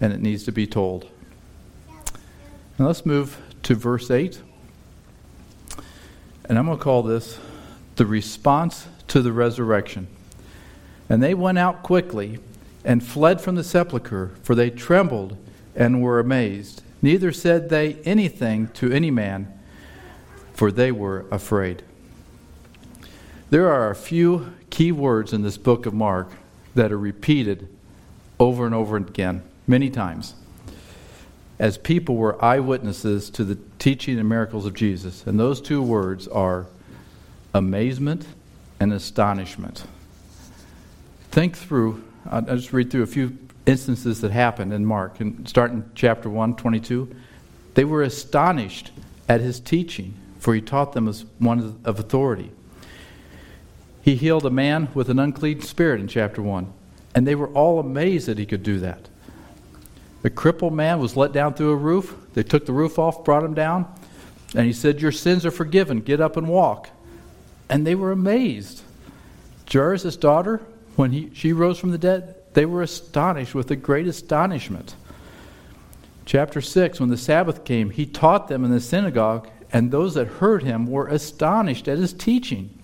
and 0.00 0.12
it 0.12 0.20
needs 0.20 0.44
to 0.44 0.52
be 0.52 0.66
told. 0.66 1.08
Now 2.78 2.86
let's 2.86 3.04
move 3.04 3.40
to 3.64 3.74
verse 3.74 4.10
8. 4.10 4.40
And 6.50 6.58
I'm 6.58 6.66
going 6.66 6.78
to 6.78 6.82
call 6.82 7.04
this 7.04 7.38
the 7.94 8.04
response 8.04 8.88
to 9.06 9.22
the 9.22 9.30
resurrection. 9.30 10.08
And 11.08 11.22
they 11.22 11.32
went 11.32 11.58
out 11.58 11.84
quickly 11.84 12.40
and 12.84 13.06
fled 13.06 13.40
from 13.40 13.54
the 13.54 13.62
sepulchre, 13.62 14.32
for 14.42 14.56
they 14.56 14.68
trembled 14.68 15.36
and 15.76 16.02
were 16.02 16.18
amazed. 16.18 16.82
Neither 17.02 17.30
said 17.30 17.68
they 17.68 17.98
anything 18.04 18.66
to 18.70 18.90
any 18.90 19.12
man, 19.12 19.46
for 20.52 20.72
they 20.72 20.90
were 20.90 21.24
afraid. 21.30 21.84
There 23.50 23.70
are 23.70 23.88
a 23.88 23.94
few 23.94 24.52
key 24.70 24.90
words 24.90 25.32
in 25.32 25.42
this 25.42 25.56
book 25.56 25.86
of 25.86 25.94
Mark 25.94 26.32
that 26.74 26.90
are 26.90 26.98
repeated 26.98 27.68
over 28.40 28.66
and 28.66 28.74
over 28.74 28.96
again, 28.96 29.44
many 29.68 29.88
times, 29.88 30.34
as 31.60 31.76
people 31.76 32.16
were 32.16 32.42
eyewitnesses 32.42 33.28
to 33.28 33.44
the 33.44 33.58
teaching 33.78 34.18
and 34.18 34.26
miracles 34.26 34.64
of 34.64 34.72
Jesus. 34.72 35.26
And 35.26 35.38
those 35.38 35.60
two 35.60 35.82
words 35.82 36.26
are 36.26 36.66
amazement 37.52 38.26
and 38.80 38.94
astonishment. 38.94 39.84
Think 41.30 41.54
through, 41.54 42.02
I'll 42.28 42.40
just 42.40 42.72
read 42.72 42.90
through 42.90 43.02
a 43.02 43.06
few 43.06 43.36
instances 43.66 44.22
that 44.22 44.30
happened 44.30 44.72
in 44.72 44.86
Mark, 44.86 45.20
and 45.20 45.46
start 45.46 45.70
in 45.70 45.84
chapter 45.94 46.30
1, 46.30 46.56
22. 46.56 47.14
They 47.74 47.84
were 47.84 48.02
astonished 48.02 48.90
at 49.28 49.42
his 49.42 49.60
teaching, 49.60 50.14
for 50.38 50.54
he 50.54 50.62
taught 50.62 50.94
them 50.94 51.06
as 51.06 51.26
one 51.38 51.78
of 51.84 51.98
authority. 51.98 52.52
He 54.00 54.16
healed 54.16 54.46
a 54.46 54.50
man 54.50 54.88
with 54.94 55.10
an 55.10 55.18
unclean 55.18 55.60
spirit 55.60 56.00
in 56.00 56.08
chapter 56.08 56.40
1, 56.40 56.72
and 57.14 57.26
they 57.26 57.34
were 57.34 57.48
all 57.48 57.78
amazed 57.78 58.28
that 58.28 58.38
he 58.38 58.46
could 58.46 58.62
do 58.62 58.78
that. 58.78 59.10
The 60.22 60.30
crippled 60.30 60.74
man 60.74 60.98
was 60.98 61.16
let 61.16 61.32
down 61.32 61.54
through 61.54 61.70
a 61.70 61.76
roof. 61.76 62.14
They 62.34 62.42
took 62.42 62.66
the 62.66 62.72
roof 62.72 62.98
off, 62.98 63.24
brought 63.24 63.44
him 63.44 63.54
down, 63.54 63.92
and 64.54 64.66
he 64.66 64.72
said, 64.72 65.00
Your 65.00 65.12
sins 65.12 65.46
are 65.46 65.50
forgiven. 65.50 66.00
Get 66.00 66.20
up 66.20 66.36
and 66.36 66.48
walk. 66.48 66.90
And 67.68 67.86
they 67.86 67.94
were 67.94 68.12
amazed. 68.12 68.82
Jairus' 69.72 70.16
daughter, 70.16 70.60
when 70.96 71.12
he, 71.12 71.30
she 71.32 71.52
rose 71.52 71.78
from 71.78 71.92
the 71.92 71.98
dead, 71.98 72.34
they 72.54 72.66
were 72.66 72.82
astonished 72.82 73.54
with 73.54 73.70
a 73.70 73.76
great 73.76 74.06
astonishment. 74.06 74.94
Chapter 76.26 76.60
6 76.60 77.00
When 77.00 77.08
the 77.08 77.16
Sabbath 77.16 77.64
came, 77.64 77.90
he 77.90 78.06
taught 78.06 78.48
them 78.48 78.64
in 78.64 78.70
the 78.70 78.80
synagogue, 78.80 79.48
and 79.72 79.90
those 79.90 80.14
that 80.14 80.26
heard 80.26 80.62
him 80.62 80.86
were 80.86 81.06
astonished 81.06 81.88
at 81.88 81.98
his 81.98 82.12
teaching. 82.12 82.76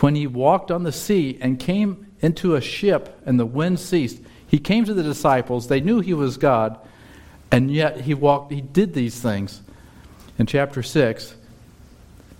When 0.00 0.16
he 0.16 0.26
walked 0.26 0.70
on 0.70 0.82
the 0.82 0.92
sea 0.92 1.38
and 1.40 1.60
came 1.60 2.06
into 2.20 2.56
a 2.56 2.60
ship, 2.60 3.20
and 3.26 3.38
the 3.38 3.46
wind 3.46 3.78
ceased, 3.78 4.20
he 4.54 4.60
came 4.60 4.84
to 4.84 4.94
the 4.94 5.02
disciples. 5.02 5.66
They 5.66 5.80
knew 5.80 5.98
he 5.98 6.14
was 6.14 6.36
God, 6.36 6.78
and 7.50 7.72
yet 7.72 8.02
he 8.02 8.14
walked, 8.14 8.52
he 8.52 8.60
did 8.60 8.94
these 8.94 9.20
things. 9.20 9.60
In 10.38 10.46
chapter 10.46 10.80
6, 10.80 11.34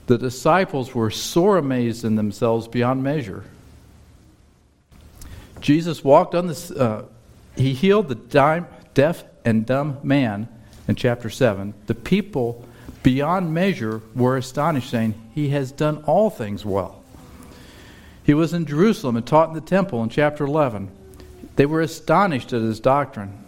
the 0.06 0.16
disciples 0.16 0.94
were 0.94 1.10
sore 1.10 1.56
amazed 1.56 2.04
in 2.04 2.14
themselves 2.14 2.68
beyond 2.68 3.02
measure. 3.02 3.42
Jesus 5.60 6.04
walked 6.04 6.36
on 6.36 6.46
this, 6.46 6.70
uh, 6.70 7.06
he 7.56 7.72
healed 7.72 8.06
the 8.06 8.14
dime, 8.14 8.68
deaf 8.94 9.24
and 9.44 9.66
dumb 9.66 9.98
man 10.04 10.46
in 10.86 10.94
chapter 10.94 11.28
7. 11.28 11.74
The 11.86 11.96
people 11.96 12.64
beyond 13.02 13.52
measure 13.52 14.02
were 14.14 14.36
astonished, 14.36 14.88
saying, 14.88 15.20
He 15.34 15.48
has 15.48 15.72
done 15.72 16.04
all 16.04 16.30
things 16.30 16.64
well. 16.64 17.02
He 18.22 18.34
was 18.34 18.52
in 18.52 18.66
Jerusalem 18.66 19.16
and 19.16 19.26
taught 19.26 19.48
in 19.48 19.56
the 19.56 19.60
temple 19.60 20.00
in 20.04 20.10
chapter 20.10 20.44
11. 20.44 20.92
They 21.56 21.66
were 21.66 21.80
astonished 21.80 22.52
at 22.52 22.62
his 22.62 22.80
doctrine. 22.80 23.38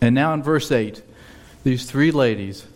And 0.00 0.14
now 0.14 0.34
in 0.34 0.42
verse 0.42 0.70
8, 0.70 1.02
these 1.62 1.90
three 1.90 2.10
ladies 2.10 2.66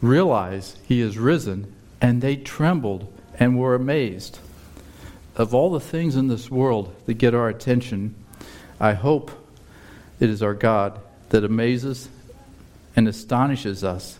realize 0.00 0.76
he 0.86 1.00
is 1.00 1.18
risen 1.18 1.72
and 2.00 2.20
they 2.20 2.36
trembled 2.36 3.12
and 3.38 3.58
were 3.58 3.74
amazed. 3.74 4.38
Of 5.36 5.54
all 5.54 5.70
the 5.70 5.80
things 5.80 6.16
in 6.16 6.28
this 6.28 6.50
world 6.50 6.94
that 7.06 7.14
get 7.14 7.34
our 7.34 7.48
attention, 7.48 8.14
I 8.78 8.92
hope 8.92 9.30
it 10.20 10.30
is 10.30 10.42
our 10.42 10.54
God 10.54 11.00
that 11.30 11.44
amazes 11.44 12.08
and 12.94 13.08
astonishes 13.08 13.82
us 13.82 14.18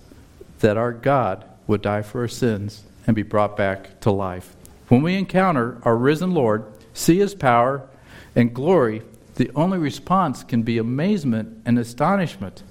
that 0.61 0.77
our 0.77 0.93
God 0.93 1.45
would 1.67 1.83
die 1.83 2.03
for 2.03 2.23
our 2.23 2.29
sins 2.29 2.83
and 3.07 3.15
be 3.15 3.23
brought 3.23 3.57
back 3.57 4.01
to 4.01 4.11
life. 4.11 4.57
When 4.89 5.03
we 5.03 5.17
encounter 5.17 5.79
our 5.83 5.97
risen 5.97 6.33
Lord, 6.33 6.65
see 6.93 7.19
his 7.19 7.35
power 7.35 7.89
and 8.35 8.55
glory, 8.55 9.03
the 9.37 9.51
only 9.55 9.79
response 9.79 10.45
can 10.45 10.63
be 10.63 10.79
amazement 10.79 11.63
and 11.65 11.79
astonishment. 11.79 12.63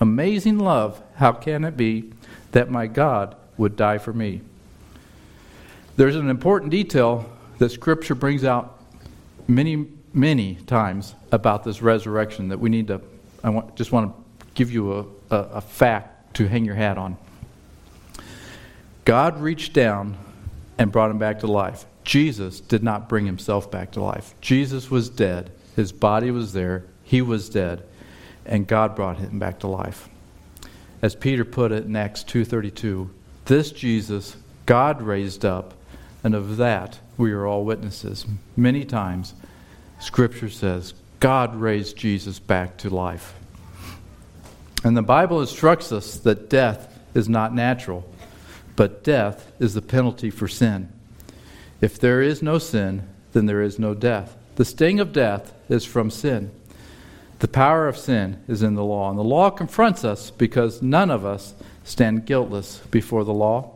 Amazing 0.00 0.58
love, 0.58 1.02
how 1.16 1.32
can 1.32 1.64
it 1.64 1.76
be 1.76 2.12
that 2.52 2.70
my 2.70 2.86
God 2.86 3.36
would 3.56 3.76
die 3.76 3.98
for 3.98 4.12
me? 4.12 4.40
There's 5.96 6.16
an 6.16 6.28
important 6.28 6.70
detail 6.70 7.30
that 7.58 7.70
Scripture 7.70 8.14
brings 8.14 8.44
out 8.44 8.78
many, 9.46 9.86
many 10.12 10.56
times 10.66 11.14
about 11.30 11.64
this 11.64 11.82
resurrection 11.82 12.48
that 12.48 12.58
we 12.58 12.70
need 12.70 12.88
to, 12.88 13.00
I 13.44 13.50
want, 13.50 13.76
just 13.76 13.92
want 13.92 14.12
to 14.12 14.46
give 14.54 14.70
you 14.72 14.92
a, 14.92 15.34
a, 15.34 15.36
a 15.36 15.60
fact 15.60 16.34
to 16.34 16.48
hang 16.48 16.64
your 16.64 16.74
hat 16.74 16.98
on. 16.98 17.16
God 19.04 19.40
reached 19.40 19.72
down 19.72 20.16
and 20.78 20.90
brought 20.90 21.10
him 21.10 21.18
back 21.18 21.40
to 21.40 21.46
life. 21.46 21.86
Jesus 22.04 22.60
did 22.60 22.82
not 22.82 23.08
bring 23.08 23.26
himself 23.26 23.70
back 23.70 23.92
to 23.92 24.02
life. 24.02 24.34
Jesus 24.40 24.90
was 24.90 25.08
dead. 25.08 25.50
His 25.76 25.92
body 25.92 26.30
was 26.30 26.52
there. 26.52 26.84
He 27.02 27.22
was 27.22 27.48
dead. 27.48 27.82
And 28.44 28.66
God 28.66 28.96
brought 28.96 29.18
him 29.18 29.38
back 29.38 29.60
to 29.60 29.68
life. 29.68 30.08
As 31.00 31.14
Peter 31.14 31.44
put 31.44 31.72
it 31.72 31.84
in 31.84 31.96
Acts 31.96 32.22
2:32, 32.24 33.10
this 33.46 33.72
Jesus 33.72 34.36
God 34.66 35.02
raised 35.02 35.44
up 35.44 35.74
and 36.22 36.34
of 36.34 36.56
that 36.56 37.00
we 37.16 37.32
are 37.32 37.46
all 37.46 37.64
witnesses. 37.64 38.26
Many 38.56 38.84
times, 38.84 39.34
Scripture 39.98 40.48
says, 40.48 40.94
God 41.20 41.54
raised 41.54 41.96
Jesus 41.96 42.38
back 42.38 42.76
to 42.78 42.90
life. 42.90 43.34
And 44.84 44.96
the 44.96 45.02
Bible 45.02 45.40
instructs 45.40 45.92
us 45.92 46.16
that 46.18 46.50
death 46.50 46.98
is 47.14 47.28
not 47.28 47.54
natural, 47.54 48.04
but 48.74 49.04
death 49.04 49.52
is 49.60 49.74
the 49.74 49.82
penalty 49.82 50.30
for 50.30 50.48
sin. 50.48 50.88
If 51.80 51.98
there 51.98 52.22
is 52.22 52.42
no 52.42 52.58
sin, 52.58 53.08
then 53.32 53.46
there 53.46 53.62
is 53.62 53.78
no 53.78 53.94
death. 53.94 54.36
The 54.56 54.64
sting 54.64 55.00
of 55.00 55.12
death 55.12 55.52
is 55.68 55.84
from 55.84 56.10
sin. 56.10 56.50
The 57.38 57.48
power 57.48 57.88
of 57.88 57.96
sin 57.96 58.42
is 58.46 58.62
in 58.62 58.74
the 58.74 58.84
law. 58.84 59.10
And 59.10 59.18
the 59.18 59.24
law 59.24 59.50
confronts 59.50 60.04
us 60.04 60.30
because 60.30 60.82
none 60.82 61.10
of 61.10 61.24
us 61.24 61.54
stand 61.84 62.26
guiltless 62.26 62.78
before 62.90 63.24
the 63.24 63.32
law. 63.32 63.72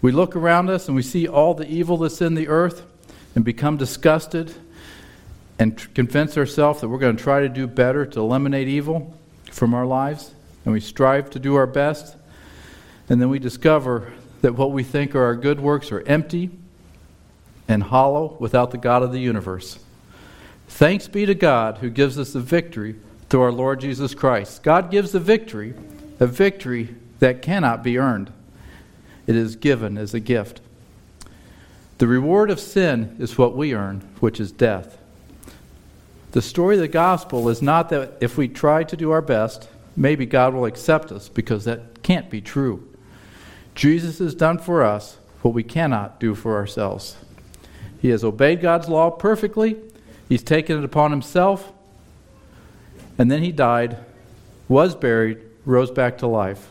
We 0.00 0.12
look 0.12 0.36
around 0.36 0.68
us 0.70 0.86
and 0.86 0.94
we 0.94 1.02
see 1.02 1.26
all 1.26 1.54
the 1.54 1.68
evil 1.68 1.96
that's 1.96 2.20
in 2.20 2.34
the 2.34 2.48
earth 2.48 2.84
and 3.34 3.44
become 3.44 3.76
disgusted 3.76 4.54
and 5.58 5.94
convince 5.94 6.36
ourselves 6.36 6.80
that 6.80 6.88
we're 6.88 6.98
going 6.98 7.16
to 7.16 7.22
try 7.22 7.40
to 7.40 7.48
do 7.48 7.66
better 7.66 8.04
to 8.06 8.20
eliminate 8.20 8.68
evil 8.68 9.16
from 9.50 9.74
our 9.74 9.86
lives. 9.86 10.34
And 10.64 10.72
we 10.72 10.80
strive 10.80 11.30
to 11.30 11.38
do 11.38 11.54
our 11.54 11.66
best. 11.66 12.16
And 13.08 13.20
then 13.20 13.30
we 13.30 13.38
discover 13.38 14.12
that 14.42 14.54
what 14.54 14.72
we 14.72 14.82
think 14.82 15.14
are 15.14 15.24
our 15.24 15.36
good 15.36 15.60
works 15.60 15.90
are 15.92 16.02
empty 16.02 16.50
and 17.68 17.82
hollow 17.82 18.36
without 18.38 18.70
the 18.70 18.78
God 18.78 19.02
of 19.02 19.12
the 19.12 19.20
universe. 19.20 19.78
Thanks 20.72 21.06
be 21.06 21.26
to 21.26 21.34
God 21.34 21.78
who 21.78 21.90
gives 21.90 22.18
us 22.18 22.32
the 22.32 22.40
victory 22.40 22.96
through 23.28 23.42
our 23.42 23.52
Lord 23.52 23.78
Jesus 23.78 24.14
Christ. 24.14 24.62
God 24.62 24.90
gives 24.90 25.12
the 25.12 25.20
victory, 25.20 25.74
a 26.18 26.26
victory 26.26 26.96
that 27.18 27.42
cannot 27.42 27.84
be 27.84 27.98
earned. 27.98 28.32
It 29.26 29.36
is 29.36 29.54
given 29.54 29.98
as 29.98 30.14
a 30.14 30.18
gift. 30.18 30.60
The 31.98 32.08
reward 32.08 32.50
of 32.50 32.58
sin 32.58 33.14
is 33.20 33.36
what 33.36 33.54
we 33.54 33.74
earn, 33.74 34.00
which 34.18 34.40
is 34.40 34.50
death. 34.50 34.98
The 36.32 36.42
story 36.42 36.76
of 36.76 36.80
the 36.80 36.88
gospel 36.88 37.50
is 37.50 37.60
not 37.60 37.90
that 37.90 38.14
if 38.20 38.38
we 38.38 38.48
try 38.48 38.82
to 38.82 38.96
do 38.96 39.10
our 39.12 39.22
best, 39.22 39.68
maybe 39.94 40.24
God 40.24 40.54
will 40.54 40.64
accept 40.64 41.12
us, 41.12 41.28
because 41.28 41.64
that 41.66 42.02
can't 42.02 42.30
be 42.30 42.40
true. 42.40 42.88
Jesus 43.74 44.18
has 44.18 44.34
done 44.34 44.58
for 44.58 44.82
us 44.82 45.18
what 45.42 45.54
we 45.54 45.62
cannot 45.62 46.18
do 46.18 46.34
for 46.34 46.56
ourselves. 46.56 47.16
He 48.00 48.08
has 48.08 48.24
obeyed 48.24 48.62
God's 48.62 48.88
law 48.88 49.10
perfectly, 49.10 49.76
He's 50.32 50.42
taken 50.42 50.78
it 50.78 50.84
upon 50.84 51.10
Himself, 51.10 51.74
and 53.18 53.30
then 53.30 53.42
He 53.42 53.52
died, 53.52 53.98
was 54.66 54.94
buried, 54.94 55.36
rose 55.66 55.90
back 55.90 56.16
to 56.18 56.26
life. 56.26 56.70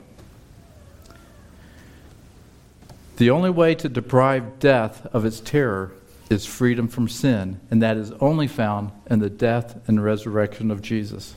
The 3.17 3.29
only 3.29 3.51
way 3.51 3.75
to 3.75 3.87
deprive 3.87 4.57
death 4.57 5.05
of 5.13 5.25
its 5.25 5.39
terror 5.39 5.91
is 6.27 6.43
freedom 6.43 6.87
from 6.87 7.07
sin, 7.07 7.59
and 7.69 7.83
that 7.83 7.97
is 7.97 8.11
only 8.13 8.47
found 8.47 8.93
in 9.07 9.19
the 9.19 9.29
death 9.29 9.87
and 9.87 10.03
resurrection 10.03 10.71
of 10.71 10.81
Jesus. 10.81 11.35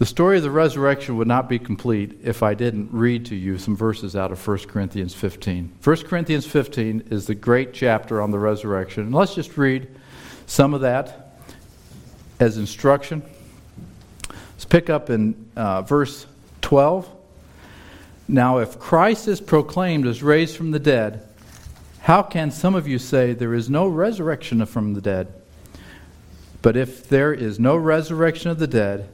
The 0.00 0.06
story 0.06 0.38
of 0.38 0.42
the 0.42 0.50
resurrection 0.50 1.18
would 1.18 1.28
not 1.28 1.46
be 1.46 1.58
complete 1.58 2.20
if 2.22 2.42
I 2.42 2.54
didn't 2.54 2.88
read 2.90 3.26
to 3.26 3.36
you 3.36 3.58
some 3.58 3.76
verses 3.76 4.16
out 4.16 4.32
of 4.32 4.48
1 4.48 4.60
Corinthians 4.60 5.12
15. 5.12 5.72
1 5.84 5.96
Corinthians 6.04 6.46
15 6.46 7.08
is 7.10 7.26
the 7.26 7.34
great 7.34 7.74
chapter 7.74 8.22
on 8.22 8.30
the 8.30 8.38
resurrection. 8.38 9.02
And 9.02 9.14
let's 9.14 9.34
just 9.34 9.58
read 9.58 9.88
some 10.46 10.72
of 10.72 10.80
that 10.80 11.36
as 12.38 12.56
instruction. 12.56 13.22
Let's 14.30 14.64
pick 14.64 14.88
up 14.88 15.10
in 15.10 15.50
uh, 15.54 15.82
verse 15.82 16.24
12. 16.62 17.06
Now, 18.26 18.56
if 18.56 18.78
Christ 18.78 19.28
is 19.28 19.38
proclaimed 19.38 20.06
as 20.06 20.22
raised 20.22 20.56
from 20.56 20.70
the 20.70 20.78
dead, 20.78 21.28
how 22.00 22.22
can 22.22 22.50
some 22.50 22.74
of 22.74 22.88
you 22.88 22.98
say 22.98 23.34
there 23.34 23.52
is 23.52 23.68
no 23.68 23.86
resurrection 23.86 24.64
from 24.64 24.94
the 24.94 25.02
dead? 25.02 25.30
But 26.62 26.78
if 26.78 27.06
there 27.06 27.34
is 27.34 27.60
no 27.60 27.76
resurrection 27.76 28.50
of 28.50 28.58
the 28.58 28.66
dead, 28.66 29.06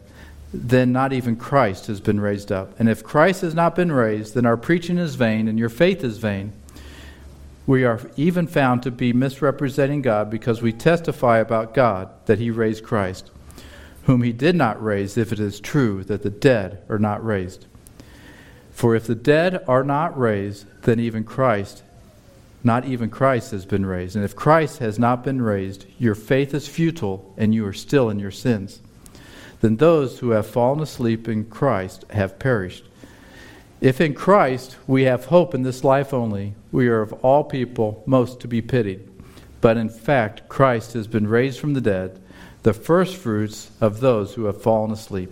then 0.53 0.93
not 0.93 1.13
even 1.13 1.37
Christ 1.37 1.87
has 1.87 2.01
been 2.01 2.21
raised 2.21 2.53
up. 2.53 2.79
And 2.79 2.89
if 2.89 3.03
Christ 3.03 3.41
has 3.43 3.55
not 3.55 3.75
been 3.75 3.93
raised, 3.93 4.35
then 4.35 4.47
our 4.47 4.57
preaching 4.57 4.99
is 4.99 5.15
vain 5.15 5.49
and 5.49 5.59
your 5.59 5.69
faith 5.69 6.05
is 6.05 6.19
vain. 6.19 6.53
We 7.67 7.85
are 7.85 8.01
even 8.17 8.47
found 8.47 8.85
to 8.85 8.93
be 8.93 9.13
misrepresenting 9.13 10.03
God 10.03 10.31
because 10.31 10.63
we 10.63 10.73
testify 10.73 11.39
about 11.39 11.75
God 11.75 12.11
that 12.27 12.39
he 12.39 12.51
raised 12.51 12.85
Christ, 12.85 13.31
whom 14.05 14.23
he 14.23 14.33
did 14.33 14.55
not 14.55 14.83
raise, 14.83 15.17
if 15.17 15.33
it 15.33 15.41
is 15.41 15.59
true 15.59 16.05
that 16.05 16.23
the 16.23 16.31
dead 16.31 16.83
are 16.89 16.99
not 16.99 17.25
raised. 17.25 17.67
For 18.71 18.95
if 18.95 19.07
the 19.07 19.17
dead 19.17 19.65
are 19.67 19.83
not 19.83 20.17
raised, 20.17 20.67
then 20.83 21.01
even 21.01 21.25
Christ, 21.25 21.83
not 22.63 22.85
even 22.85 23.11
Christ 23.11 23.51
has 23.51 23.67
been 23.67 23.85
raised. 23.85 24.15
And 24.15 24.25
if 24.25 24.37
Christ 24.37 24.79
has 24.79 24.97
not 24.97 25.25
been 25.25 25.43
raised, 25.43 25.87
your 25.99 26.15
faith 26.15 26.55
is 26.55 26.69
futile 26.69 27.35
and 27.37 27.53
you 27.53 27.67
are 27.67 27.73
still 27.73 28.11
in 28.11 28.21
your 28.21 28.31
sins 28.31 28.81
then 29.61 29.77
those 29.77 30.19
who 30.19 30.31
have 30.31 30.47
fallen 30.47 30.81
asleep 30.81 31.29
in 31.29 31.45
Christ 31.45 32.05
have 32.11 32.39
perished. 32.39 32.85
If 33.81 34.01
in 34.01 34.15
Christ 34.15 34.77
we 34.87 35.05
have 35.05 35.27
hope 35.27 35.55
in 35.55 35.63
this 35.63 35.85
life 35.85 36.15
only, 36.15 36.55
we 36.73 36.89
are 36.89 37.03
of 37.03 37.13
all 37.25 37.45
people 37.45 38.03
most 38.07 38.41
to 38.41 38.49
be 38.49 38.63
pitied. 38.63 39.09
But 39.61 39.77
in 39.77 39.89
fact, 39.89 40.49
Christ 40.49 40.93
has 40.95 41.07
been 41.07 41.27
raised 41.27 41.59
from 41.59 41.75
the 41.75 41.81
dead, 41.81 42.21
the 42.63 42.73
firstfruits 42.73 43.71
of 43.81 44.01
those 44.01 44.35
who 44.35 44.45
have 44.45 44.63
fallen 44.63 44.91
asleep. 44.91 45.31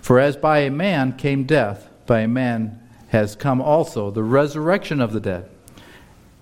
For 0.00 0.18
as 0.18 0.36
by 0.36 0.58
a 0.60 0.70
man 0.70 1.16
came 1.16 1.44
death, 1.44 1.88
by 2.06 2.20
a 2.20 2.28
man 2.28 2.80
has 3.08 3.36
come 3.36 3.60
also 3.60 4.10
the 4.10 4.22
resurrection 4.22 5.00
of 5.00 5.12
the 5.12 5.20
dead. 5.20 5.48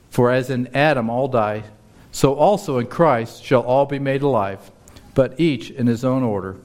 For 0.08 0.30
as 0.30 0.50
in 0.50 0.74
Adam 0.74 1.10
all 1.10 1.28
die, 1.28 1.64
so 2.12 2.34
also 2.34 2.78
in 2.78 2.86
Christ 2.86 3.44
shall 3.44 3.62
all 3.62 3.86
be 3.86 3.98
made 3.98 4.22
alive, 4.22 4.70
but 5.14 5.38
each 5.38 5.70
in 5.70 5.86
his 5.86 6.04
own 6.04 6.22
order. 6.22 6.56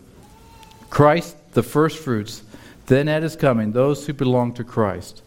Christ, 0.96 1.36
the 1.52 1.62
firstfruits, 1.62 2.42
then 2.86 3.10
at 3.10 3.22
his 3.22 3.36
coming, 3.36 3.74
those 3.74 4.08
who 4.08 4.14
belong 4.14 4.54
to 4.54 4.64
Christ. 4.64 5.22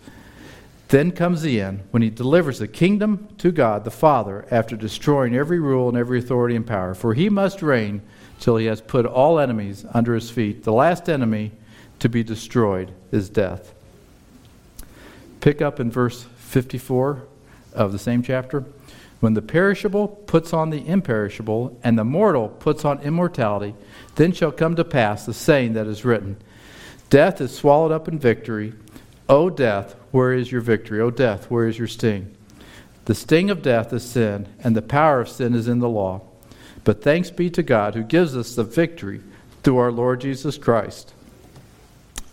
Then 0.88 1.12
comes 1.12 1.42
the 1.42 1.60
end, 1.60 1.82
when 1.90 2.00
he 2.00 2.08
delivers 2.08 2.58
the 2.58 2.66
kingdom 2.66 3.28
to 3.36 3.52
God 3.52 3.84
the 3.84 3.90
Father 3.90 4.46
after 4.50 4.76
destroying 4.76 5.36
every 5.36 5.60
rule 5.60 5.90
and 5.90 5.98
every 5.98 6.20
authority 6.20 6.56
and 6.56 6.66
power. 6.66 6.94
For 6.94 7.12
he 7.12 7.28
must 7.28 7.60
reign 7.60 8.00
till 8.40 8.56
he 8.56 8.64
has 8.64 8.80
put 8.80 9.04
all 9.04 9.38
enemies 9.38 9.84
under 9.92 10.14
his 10.14 10.30
feet. 10.30 10.64
The 10.64 10.72
last 10.72 11.06
enemy 11.06 11.52
to 11.98 12.08
be 12.08 12.22
destroyed 12.22 12.90
is 13.12 13.28
death. 13.28 13.74
Pick 15.42 15.60
up 15.60 15.80
in 15.80 15.90
verse 15.90 16.24
54 16.38 17.24
of 17.74 17.92
the 17.92 17.98
same 17.98 18.22
chapter. 18.22 18.64
When 19.20 19.34
the 19.34 19.42
perishable 19.42 20.08
puts 20.08 20.52
on 20.52 20.70
the 20.70 20.86
imperishable, 20.86 21.78
and 21.82 21.98
the 21.98 22.04
mortal 22.04 22.48
puts 22.48 22.84
on 22.84 23.00
immortality, 23.00 23.74
then 24.14 24.32
shall 24.32 24.52
come 24.52 24.76
to 24.76 24.84
pass 24.84 25.26
the 25.26 25.34
saying 25.34 25.72
that 25.72 25.86
is 25.86 26.04
written 26.04 26.36
Death 27.10 27.40
is 27.40 27.54
swallowed 27.56 27.90
up 27.90 28.06
in 28.06 28.18
victory. 28.18 28.74
O 29.28 29.50
death, 29.50 29.94
where 30.10 30.32
is 30.32 30.52
your 30.52 30.60
victory? 30.60 31.00
O 31.00 31.10
death, 31.10 31.50
where 31.50 31.66
is 31.66 31.78
your 31.78 31.88
sting? 31.88 32.34
The 33.06 33.14
sting 33.14 33.50
of 33.50 33.62
death 33.62 33.92
is 33.92 34.04
sin, 34.04 34.46
and 34.62 34.76
the 34.76 34.82
power 34.82 35.20
of 35.22 35.28
sin 35.28 35.54
is 35.54 35.68
in 35.68 35.80
the 35.80 35.88
law. 35.88 36.20
But 36.84 37.02
thanks 37.02 37.30
be 37.30 37.50
to 37.50 37.62
God 37.62 37.94
who 37.94 38.02
gives 38.02 38.36
us 38.36 38.54
the 38.54 38.64
victory 38.64 39.20
through 39.62 39.78
our 39.78 39.90
Lord 39.92 40.20
Jesus 40.20 40.56
Christ. 40.56 41.12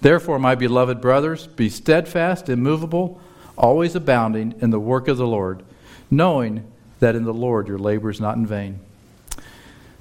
Therefore, 0.02 0.38
my 0.38 0.54
beloved 0.54 1.02
brothers, 1.02 1.48
be 1.48 1.70
steadfast, 1.70 2.50
immovable, 2.50 3.20
always 3.58 3.96
abounding 3.96 4.54
in 4.60 4.70
the 4.70 4.80
work 4.80 5.08
of 5.08 5.18
the 5.18 5.26
Lord, 5.26 5.64
knowing 6.12 6.70
that 7.06 7.16
in 7.16 7.24
the 7.24 7.32
Lord 7.32 7.68
your 7.68 7.78
labor 7.78 8.10
is 8.10 8.20
not 8.20 8.36
in 8.36 8.48
vain. 8.48 8.80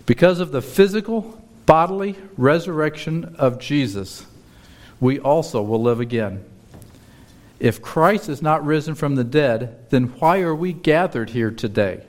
Because 0.06 0.40
of 0.40 0.52
the 0.52 0.62
physical 0.62 1.38
bodily 1.66 2.16
resurrection 2.38 3.36
of 3.38 3.58
Jesus, 3.58 4.24
we 5.00 5.20
also 5.20 5.60
will 5.60 5.82
live 5.82 6.00
again. 6.00 6.42
If 7.60 7.82
Christ 7.82 8.30
is 8.30 8.40
not 8.40 8.64
risen 8.64 8.94
from 8.94 9.16
the 9.16 9.24
dead, 9.24 9.90
then 9.90 10.04
why 10.18 10.40
are 10.40 10.54
we 10.54 10.72
gathered 10.72 11.28
here 11.28 11.50
today? 11.50 12.06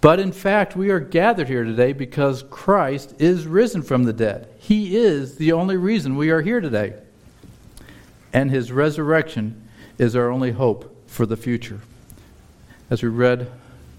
But 0.00 0.20
in 0.20 0.30
fact, 0.30 0.76
we 0.76 0.90
are 0.90 1.00
gathered 1.00 1.48
here 1.48 1.64
today 1.64 1.92
because 1.92 2.44
Christ 2.44 3.12
is 3.18 3.44
risen 3.44 3.82
from 3.82 4.04
the 4.04 4.12
dead. 4.12 4.46
He 4.56 4.96
is 4.96 5.34
the 5.34 5.50
only 5.50 5.76
reason 5.76 6.14
we 6.14 6.30
are 6.30 6.42
here 6.42 6.60
today. 6.60 6.94
And 8.32 8.52
his 8.52 8.70
resurrection 8.70 9.68
is 9.98 10.14
our 10.14 10.30
only 10.30 10.52
hope 10.52 11.08
for 11.08 11.26
the 11.26 11.36
future. 11.36 11.80
As 12.88 13.02
we 13.02 13.08
read 13.08 13.50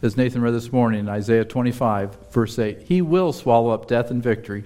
as 0.05 0.15
Nathan 0.15 0.43
read 0.43 0.53
this 0.53 0.71
morning 0.71 0.99
in 0.99 1.09
Isaiah 1.09 1.43
25, 1.43 2.29
verse 2.29 2.59
8. 2.59 2.83
He 2.83 3.01
will 3.01 3.33
swallow 3.33 3.71
up 3.71 3.87
death 3.87 4.11
and 4.11 4.21
victory. 4.21 4.63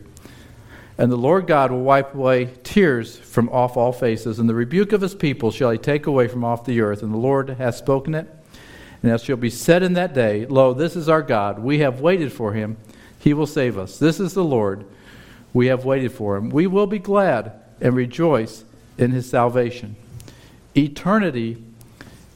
And 0.97 1.09
the 1.09 1.15
Lord 1.15 1.47
God 1.47 1.71
will 1.71 1.81
wipe 1.81 2.13
away 2.13 2.53
tears 2.63 3.15
from 3.15 3.47
off 3.47 3.77
all 3.77 3.93
faces, 3.93 4.37
and 4.37 4.49
the 4.49 4.53
rebuke 4.53 4.91
of 4.91 4.99
his 4.99 5.15
people 5.15 5.49
shall 5.49 5.71
he 5.71 5.77
take 5.77 6.07
away 6.07 6.27
from 6.27 6.43
off 6.43 6.65
the 6.65 6.81
earth. 6.81 7.01
And 7.01 7.13
the 7.13 7.17
Lord 7.17 7.47
hath 7.51 7.75
spoken 7.75 8.15
it. 8.15 8.27
And 9.01 9.13
it 9.13 9.21
shall 9.21 9.37
be 9.37 9.49
said 9.49 9.81
in 9.81 9.93
that 9.93 10.13
day, 10.13 10.45
Lo, 10.45 10.73
this 10.73 10.97
is 10.97 11.07
our 11.07 11.21
God. 11.21 11.59
We 11.59 11.79
have 11.79 12.01
waited 12.01 12.33
for 12.33 12.51
him. 12.51 12.75
He 13.17 13.33
will 13.33 13.47
save 13.47 13.77
us. 13.77 13.97
This 13.97 14.19
is 14.19 14.33
the 14.33 14.43
Lord. 14.43 14.85
We 15.53 15.67
have 15.67 15.85
waited 15.85 16.11
for 16.11 16.35
him. 16.35 16.49
We 16.49 16.67
will 16.67 16.87
be 16.87 16.99
glad 16.99 17.53
and 17.79 17.95
rejoice 17.95 18.65
in 18.97 19.11
his 19.11 19.29
salvation. 19.29 19.95
Eternity 20.75 21.63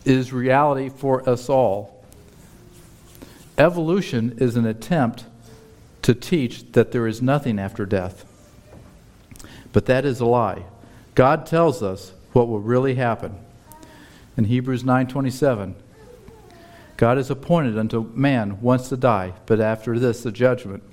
is 0.05 0.31
reality 0.31 0.87
for 0.87 1.27
us 1.29 1.49
all 1.49 1.92
Evolution 3.57 4.35
is 4.39 4.55
an 4.55 4.65
attempt 4.65 5.25
to 6.01 6.13
teach 6.13 6.71
that 6.71 6.91
there 6.91 7.07
is 7.07 7.21
nothing 7.21 7.59
after 7.59 7.85
death. 7.85 8.25
But 9.71 9.85
that 9.85 10.05
is 10.05 10.19
a 10.19 10.25
lie. 10.25 10.65
God 11.15 11.45
tells 11.45 11.83
us 11.83 12.13
what 12.33 12.47
will 12.47 12.59
really 12.59 12.95
happen. 12.95 13.35
In 14.35 14.45
Hebrews 14.45 14.83
9:27, 14.83 15.75
God 16.97 17.17
is 17.17 17.29
appointed 17.29 17.77
unto 17.77 18.11
man 18.13 18.59
once 18.61 18.89
to 18.89 18.97
die, 18.97 19.33
but 19.45 19.59
after 19.59 19.99
this 19.99 20.23
the 20.23 20.31
judgment. 20.31 20.83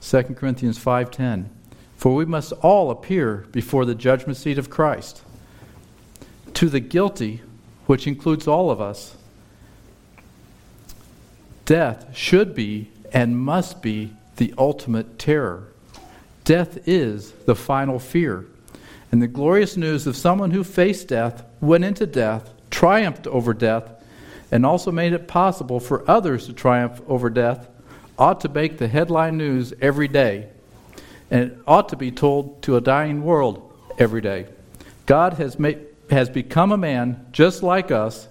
2 0.00 0.36
Corinthians 0.36 0.78
5:10 0.78 1.48
For 1.96 2.14
we 2.14 2.24
must 2.24 2.52
all 2.62 2.90
appear 2.90 3.46
before 3.50 3.84
the 3.84 3.94
judgment 3.94 4.36
seat 4.36 4.58
of 4.58 4.70
Christ. 4.70 5.22
To 6.54 6.68
the 6.68 6.80
guilty, 6.80 7.42
which 7.86 8.06
includes 8.06 8.46
all 8.46 8.70
of 8.70 8.80
us, 8.80 9.16
death 11.68 12.16
should 12.16 12.54
be 12.54 12.90
and 13.12 13.38
must 13.38 13.82
be 13.82 14.10
the 14.36 14.54
ultimate 14.56 15.18
terror. 15.18 15.68
Death 16.44 16.88
is 16.88 17.32
the 17.44 17.54
final 17.54 17.98
fear. 17.98 18.46
And 19.12 19.20
the 19.20 19.28
glorious 19.28 19.76
news 19.76 20.06
of 20.06 20.16
someone 20.16 20.52
who 20.52 20.64
faced 20.64 21.08
death, 21.08 21.44
went 21.60 21.84
into 21.84 22.06
death, 22.06 22.50
triumphed 22.70 23.26
over 23.26 23.52
death, 23.52 23.90
and 24.50 24.64
also 24.64 24.90
made 24.90 25.12
it 25.12 25.28
possible 25.28 25.78
for 25.78 26.10
others 26.10 26.46
to 26.46 26.54
triumph 26.54 27.02
over 27.06 27.28
death 27.28 27.68
ought 28.18 28.40
to 28.40 28.48
make 28.48 28.78
the 28.78 28.88
headline 28.88 29.36
news 29.36 29.74
every 29.82 30.08
day. 30.08 30.48
And 31.30 31.50
it 31.50 31.58
ought 31.66 31.90
to 31.90 31.96
be 31.96 32.10
told 32.10 32.62
to 32.62 32.78
a 32.78 32.80
dying 32.80 33.22
world 33.22 33.70
every 33.98 34.22
day. 34.22 34.46
God 35.04 35.34
has, 35.34 35.58
made, 35.58 35.84
has 36.08 36.30
become 36.30 36.72
a 36.72 36.78
man 36.78 37.26
just 37.30 37.62
like 37.62 37.90
us 37.90 38.26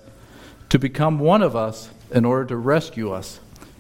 to 0.69 0.79
become 0.79 1.19
one 1.19 1.43
of 1.43 1.55
us 1.55 1.91
in 2.11 2.25
order 2.25 2.45
to 2.45 2.55
rescue 2.55 3.11
us 3.11 3.39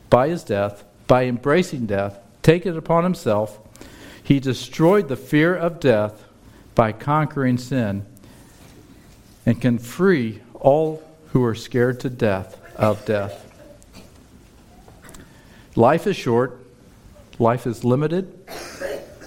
by 0.09 0.29
his 0.29 0.43
death, 0.43 0.83
by 1.07 1.25
embracing 1.25 1.85
death, 1.85 2.19
taking 2.41 2.73
it 2.73 2.77
upon 2.77 3.03
himself. 3.03 3.59
He 4.23 4.39
destroyed 4.39 5.07
the 5.07 5.15
fear 5.15 5.55
of 5.55 5.79
death 5.79 6.25
by 6.75 6.91
conquering 6.91 7.57
sin 7.57 8.05
and 9.45 9.59
can 9.61 9.79
free 9.79 10.41
all 10.53 11.01
who 11.27 11.43
are 11.43 11.55
scared 11.55 11.99
to 12.01 12.09
death 12.09 12.59
of 12.75 13.03
death. 13.05 13.43
Life 15.75 16.07
is 16.07 16.15
short, 16.15 16.59
life 17.39 17.67
is 17.67 17.83
limited, 17.83 18.33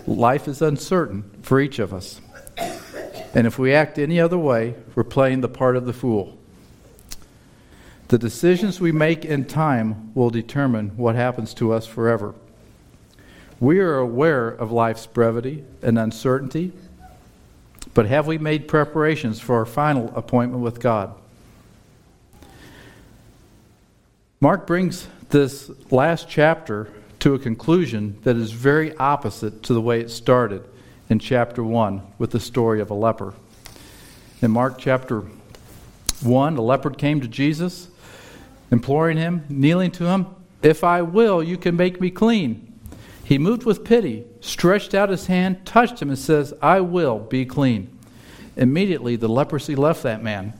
life 0.06 0.48
is 0.48 0.60
uncertain 0.60 1.30
for 1.42 1.60
each 1.60 1.78
of 1.78 1.94
us. 1.94 2.20
And 3.34 3.46
if 3.46 3.58
we 3.58 3.72
act 3.72 3.98
any 3.98 4.20
other 4.20 4.38
way, 4.38 4.74
we're 4.94 5.04
playing 5.04 5.40
the 5.40 5.48
part 5.48 5.76
of 5.76 5.86
the 5.86 5.92
fool. 5.92 6.39
The 8.10 8.18
decisions 8.18 8.80
we 8.80 8.90
make 8.90 9.24
in 9.24 9.44
time 9.44 10.12
will 10.16 10.30
determine 10.30 10.96
what 10.96 11.14
happens 11.14 11.54
to 11.54 11.72
us 11.72 11.86
forever. 11.86 12.34
We 13.60 13.78
are 13.78 13.98
aware 13.98 14.48
of 14.48 14.72
life's 14.72 15.06
brevity 15.06 15.62
and 15.80 15.96
uncertainty, 15.96 16.72
but 17.94 18.06
have 18.06 18.26
we 18.26 18.36
made 18.36 18.66
preparations 18.66 19.38
for 19.38 19.58
our 19.58 19.64
final 19.64 20.12
appointment 20.16 20.60
with 20.60 20.80
God? 20.80 21.14
Mark 24.40 24.66
brings 24.66 25.06
this 25.28 25.70
last 25.92 26.28
chapter 26.28 26.90
to 27.20 27.34
a 27.34 27.38
conclusion 27.38 28.18
that 28.24 28.34
is 28.34 28.50
very 28.50 28.92
opposite 28.96 29.62
to 29.62 29.72
the 29.72 29.80
way 29.80 30.00
it 30.00 30.10
started 30.10 30.64
in 31.08 31.20
chapter 31.20 31.62
1 31.62 32.02
with 32.18 32.32
the 32.32 32.40
story 32.40 32.80
of 32.80 32.90
a 32.90 32.94
leper. 32.94 33.34
In 34.42 34.50
Mark 34.50 34.78
chapter 34.78 35.22
1, 36.22 36.56
a 36.56 36.60
leopard 36.60 36.98
came 36.98 37.20
to 37.20 37.28
Jesus, 37.28 37.86
imploring 38.70 39.16
him, 39.16 39.44
kneeling 39.48 39.90
to 39.92 40.06
him, 40.06 40.26
If 40.62 40.84
I 40.84 41.02
will, 41.02 41.42
you 41.42 41.56
can 41.56 41.76
make 41.76 42.00
me 42.00 42.10
clean. 42.10 42.72
He 43.24 43.38
moved 43.38 43.64
with 43.64 43.84
pity, 43.84 44.24
stretched 44.40 44.94
out 44.94 45.08
his 45.08 45.26
hand, 45.26 45.64
touched 45.64 46.02
him, 46.02 46.08
and 46.08 46.18
says, 46.18 46.52
I 46.60 46.80
will 46.80 47.18
be 47.18 47.46
clean. 47.46 47.96
Immediately 48.56 49.16
the 49.16 49.28
leprosy 49.28 49.76
left 49.76 50.02
that 50.02 50.22
man, 50.22 50.52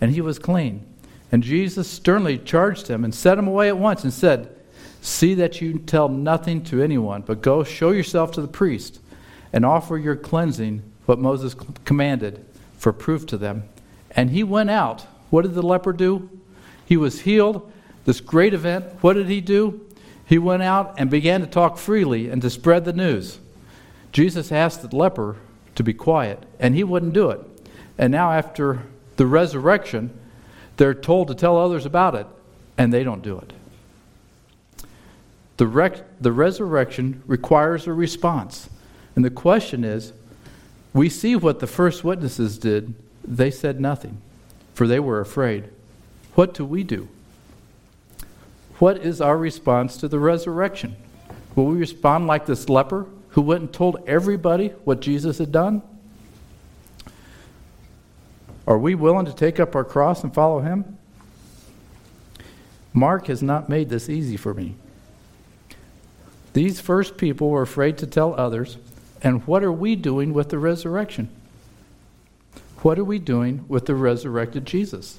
and 0.00 0.10
he 0.10 0.20
was 0.20 0.38
clean. 0.38 0.86
And 1.32 1.42
Jesus 1.42 1.88
sternly 1.88 2.36
charged 2.36 2.88
him 2.88 3.04
and 3.04 3.14
set 3.14 3.38
him 3.38 3.48
away 3.48 3.68
at 3.68 3.78
once 3.78 4.04
and 4.04 4.12
said, 4.12 4.54
See 5.00 5.34
that 5.34 5.60
you 5.60 5.78
tell 5.78 6.08
nothing 6.08 6.62
to 6.64 6.82
anyone, 6.82 7.22
but 7.22 7.40
go 7.40 7.64
show 7.64 7.90
yourself 7.90 8.30
to 8.32 8.42
the 8.42 8.48
priest 8.48 9.00
and 9.52 9.64
offer 9.64 9.98
your 9.98 10.14
cleansing, 10.14 10.82
what 11.06 11.18
Moses 11.18 11.56
commanded, 11.84 12.44
for 12.76 12.92
proof 12.92 13.26
to 13.26 13.36
them. 13.36 13.64
And 14.10 14.30
he 14.30 14.44
went 14.44 14.70
out. 14.70 15.06
What 15.30 15.42
did 15.42 15.54
the 15.54 15.62
leper 15.62 15.92
do? 15.92 16.28
He 16.84 16.96
was 16.96 17.20
healed. 17.20 17.70
This 18.04 18.20
great 18.20 18.54
event. 18.54 18.84
What 19.00 19.14
did 19.14 19.28
he 19.28 19.40
do? 19.40 19.86
He 20.26 20.38
went 20.38 20.62
out 20.62 20.94
and 20.98 21.10
began 21.10 21.40
to 21.40 21.46
talk 21.46 21.78
freely 21.78 22.28
and 22.28 22.40
to 22.42 22.50
spread 22.50 22.84
the 22.84 22.92
news. 22.92 23.38
Jesus 24.12 24.52
asked 24.52 24.82
the 24.82 24.96
leper 24.96 25.36
to 25.74 25.82
be 25.82 25.94
quiet, 25.94 26.44
and 26.58 26.74
he 26.74 26.84
wouldn't 26.84 27.12
do 27.12 27.30
it. 27.30 27.40
And 27.98 28.10
now, 28.10 28.32
after 28.32 28.82
the 29.16 29.26
resurrection, 29.26 30.10
they're 30.76 30.94
told 30.94 31.28
to 31.28 31.34
tell 31.34 31.56
others 31.56 31.86
about 31.86 32.14
it, 32.14 32.26
and 32.76 32.92
they 32.92 33.04
don't 33.04 33.22
do 33.22 33.38
it. 33.38 33.52
The, 35.58 35.66
rec- 35.66 36.20
the 36.20 36.32
resurrection 36.32 37.22
requires 37.26 37.86
a 37.86 37.92
response. 37.92 38.68
And 39.14 39.24
the 39.24 39.30
question 39.30 39.84
is 39.84 40.12
we 40.92 41.08
see 41.08 41.36
what 41.36 41.60
the 41.60 41.66
first 41.66 42.04
witnesses 42.04 42.58
did. 42.58 42.94
They 43.24 43.50
said 43.50 43.80
nothing, 43.80 44.20
for 44.74 44.86
they 44.86 44.98
were 44.98 45.20
afraid. 45.20 45.68
What 46.34 46.54
do 46.54 46.64
we 46.64 46.82
do? 46.82 47.08
What 48.78 48.98
is 48.98 49.20
our 49.20 49.36
response 49.36 49.96
to 49.98 50.08
the 50.08 50.18
resurrection? 50.18 50.96
Will 51.54 51.66
we 51.66 51.76
respond 51.76 52.26
like 52.26 52.46
this 52.46 52.68
leper 52.68 53.06
who 53.30 53.42
went 53.42 53.60
and 53.60 53.72
told 53.72 54.02
everybody 54.06 54.68
what 54.84 55.00
Jesus 55.00 55.38
had 55.38 55.52
done? 55.52 55.82
Are 58.66 58.78
we 58.78 58.94
willing 58.94 59.26
to 59.26 59.34
take 59.34 59.60
up 59.60 59.74
our 59.74 59.84
cross 59.84 60.22
and 60.22 60.32
follow 60.32 60.60
him? 60.60 60.96
Mark 62.92 63.26
has 63.26 63.42
not 63.42 63.68
made 63.68 63.88
this 63.88 64.08
easy 64.08 64.36
for 64.36 64.54
me. 64.54 64.74
These 66.52 66.80
first 66.80 67.16
people 67.16 67.50
were 67.50 67.62
afraid 67.62 67.98
to 67.98 68.06
tell 68.06 68.34
others, 68.34 68.76
and 69.22 69.46
what 69.46 69.64
are 69.64 69.72
we 69.72 69.96
doing 69.96 70.34
with 70.34 70.50
the 70.50 70.58
resurrection? 70.58 71.28
What 72.82 72.98
are 72.98 73.04
we 73.04 73.18
doing 73.18 73.64
with 73.68 73.86
the 73.86 73.94
resurrected 73.94 74.66
Jesus? 74.66 75.18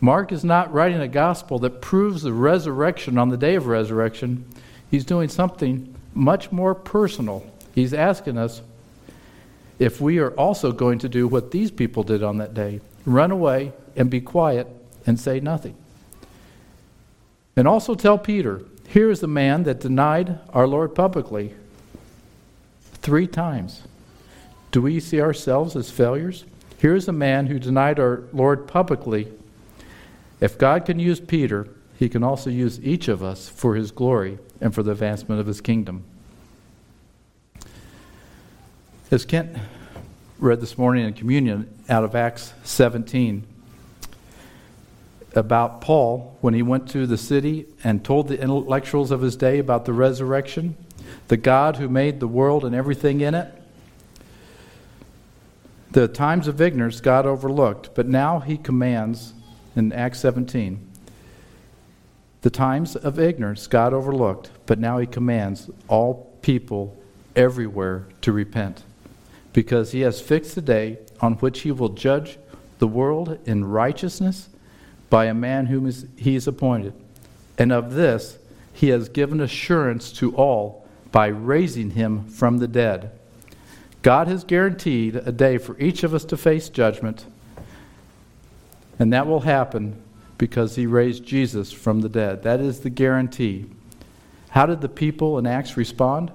Mark 0.00 0.30
is 0.30 0.44
not 0.44 0.72
writing 0.72 1.00
a 1.00 1.08
gospel 1.08 1.58
that 1.60 1.80
proves 1.80 2.22
the 2.22 2.32
resurrection 2.32 3.18
on 3.18 3.30
the 3.30 3.36
day 3.36 3.56
of 3.56 3.66
resurrection. 3.66 4.44
He's 4.90 5.04
doing 5.04 5.28
something 5.28 5.94
much 6.14 6.52
more 6.52 6.74
personal. 6.74 7.44
He's 7.74 7.92
asking 7.92 8.38
us, 8.38 8.62
if 9.78 10.00
we 10.00 10.18
are 10.18 10.32
also 10.32 10.72
going 10.72 10.98
to 11.00 11.08
do 11.08 11.28
what 11.28 11.50
these 11.50 11.70
people 11.70 12.02
did 12.02 12.22
on 12.22 12.38
that 12.38 12.54
day 12.54 12.80
run 13.06 13.30
away 13.30 13.72
and 13.96 14.10
be 14.10 14.20
quiet 14.20 14.66
and 15.06 15.18
say 15.18 15.40
nothing. 15.40 15.74
And 17.56 17.66
also 17.66 17.94
tell 17.94 18.18
Peter, 18.18 18.62
here 18.88 19.10
is 19.10 19.20
the 19.20 19.26
man 19.26 19.64
that 19.64 19.80
denied 19.80 20.38
our 20.50 20.66
Lord 20.66 20.94
publicly 20.94 21.54
three 22.94 23.26
times. 23.26 23.82
Do 24.70 24.82
we 24.82 25.00
see 25.00 25.20
ourselves 25.20 25.74
as 25.74 25.90
failures? 25.90 26.44
Here 26.78 26.94
is 26.94 27.08
a 27.08 27.12
man 27.12 27.46
who 27.46 27.58
denied 27.58 27.98
our 27.98 28.22
Lord 28.32 28.68
publicly. 28.68 29.28
If 30.40 30.56
God 30.56 30.84
can 30.84 30.98
use 30.98 31.20
Peter, 31.20 31.68
he 31.98 32.08
can 32.08 32.22
also 32.22 32.48
use 32.48 32.80
each 32.80 33.08
of 33.08 33.22
us 33.22 33.48
for 33.48 33.74
his 33.74 33.90
glory 33.90 34.38
and 34.60 34.74
for 34.74 34.82
the 34.82 34.92
advancement 34.92 35.40
of 35.40 35.46
his 35.46 35.60
kingdom. 35.60 36.04
As 39.10 39.24
Kent 39.24 39.56
read 40.38 40.60
this 40.60 40.78
morning 40.78 41.04
in 41.04 41.14
communion 41.14 41.68
out 41.88 42.04
of 42.04 42.14
Acts 42.14 42.52
17 42.62 43.44
about 45.34 45.80
Paul 45.80 46.36
when 46.40 46.54
he 46.54 46.62
went 46.62 46.88
to 46.90 47.06
the 47.06 47.18
city 47.18 47.66
and 47.82 48.04
told 48.04 48.28
the 48.28 48.40
intellectuals 48.40 49.10
of 49.10 49.20
his 49.20 49.34
day 49.34 49.58
about 49.58 49.84
the 49.84 49.92
resurrection, 49.92 50.76
the 51.28 51.36
God 51.36 51.76
who 51.76 51.88
made 51.88 52.20
the 52.20 52.28
world 52.28 52.64
and 52.64 52.74
everything 52.74 53.20
in 53.20 53.34
it. 53.34 53.52
The 55.90 56.06
times 56.06 56.46
of 56.46 56.60
ignorance 56.60 57.00
God 57.00 57.26
overlooked, 57.26 57.94
but 57.94 58.06
now 58.06 58.40
he 58.40 58.56
commands 58.56 59.32
in 59.78 59.92
Acts 59.92 60.20
17. 60.20 60.84
The 62.42 62.50
times 62.50 62.96
of 62.96 63.18
ignorance 63.18 63.66
God 63.66 63.92
overlooked, 63.92 64.50
but 64.66 64.78
now 64.78 64.98
he 64.98 65.06
commands 65.06 65.70
all 65.88 66.36
people 66.42 66.96
everywhere 67.34 68.06
to 68.22 68.32
repent 68.32 68.82
because 69.52 69.92
he 69.92 70.00
has 70.00 70.20
fixed 70.20 70.56
a 70.56 70.60
day 70.60 70.98
on 71.20 71.34
which 71.34 71.60
he 71.60 71.72
will 71.72 71.88
judge 71.88 72.38
the 72.78 72.86
world 72.86 73.38
in 73.44 73.64
righteousness 73.64 74.48
by 75.10 75.24
a 75.24 75.34
man 75.34 75.66
whom 75.66 75.90
he 76.16 76.34
has 76.34 76.46
appointed. 76.46 76.92
And 77.56 77.72
of 77.72 77.94
this 77.94 78.38
he 78.72 78.90
has 78.90 79.08
given 79.08 79.40
assurance 79.40 80.12
to 80.12 80.34
all 80.36 80.86
by 81.10 81.26
raising 81.26 81.90
him 81.90 82.24
from 82.28 82.58
the 82.58 82.68
dead. 82.68 83.10
God 84.02 84.28
has 84.28 84.44
guaranteed 84.44 85.16
a 85.16 85.32
day 85.32 85.58
for 85.58 85.76
each 85.80 86.04
of 86.04 86.14
us 86.14 86.24
to 86.26 86.36
face 86.36 86.68
judgment, 86.68 87.26
and 88.98 89.12
that 89.12 89.26
will 89.26 89.40
happen 89.40 90.00
because 90.36 90.76
he 90.76 90.86
raised 90.86 91.24
Jesus 91.24 91.72
from 91.72 92.00
the 92.00 92.08
dead. 92.08 92.42
That 92.42 92.60
is 92.60 92.80
the 92.80 92.90
guarantee. 92.90 93.66
How 94.50 94.66
did 94.66 94.80
the 94.80 94.88
people 94.88 95.38
in 95.38 95.46
Acts 95.46 95.76
respond? 95.76 96.30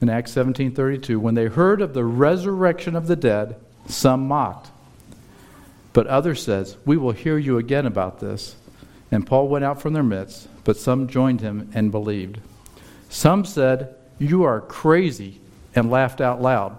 In 0.00 0.08
Acts 0.08 0.32
17:32, 0.32 1.20
when 1.20 1.34
they 1.34 1.46
heard 1.46 1.82
of 1.82 1.92
the 1.92 2.04
resurrection 2.04 2.96
of 2.96 3.06
the 3.06 3.16
dead, 3.16 3.56
some 3.86 4.26
mocked. 4.26 4.70
But 5.92 6.06
others 6.06 6.42
said, 6.42 6.74
"We 6.86 6.96
will 6.96 7.12
hear 7.12 7.36
you 7.36 7.58
again 7.58 7.86
about 7.86 8.20
this." 8.20 8.56
And 9.12 9.26
Paul 9.26 9.48
went 9.48 9.64
out 9.64 9.82
from 9.82 9.92
their 9.92 10.02
midst, 10.02 10.48
but 10.64 10.76
some 10.76 11.08
joined 11.08 11.40
him 11.40 11.68
and 11.74 11.90
believed. 11.90 12.38
Some 13.08 13.44
said, 13.44 13.94
"You 14.18 14.44
are 14.44 14.60
crazy," 14.60 15.40
and 15.74 15.90
laughed 15.90 16.20
out 16.20 16.40
loud. 16.40 16.78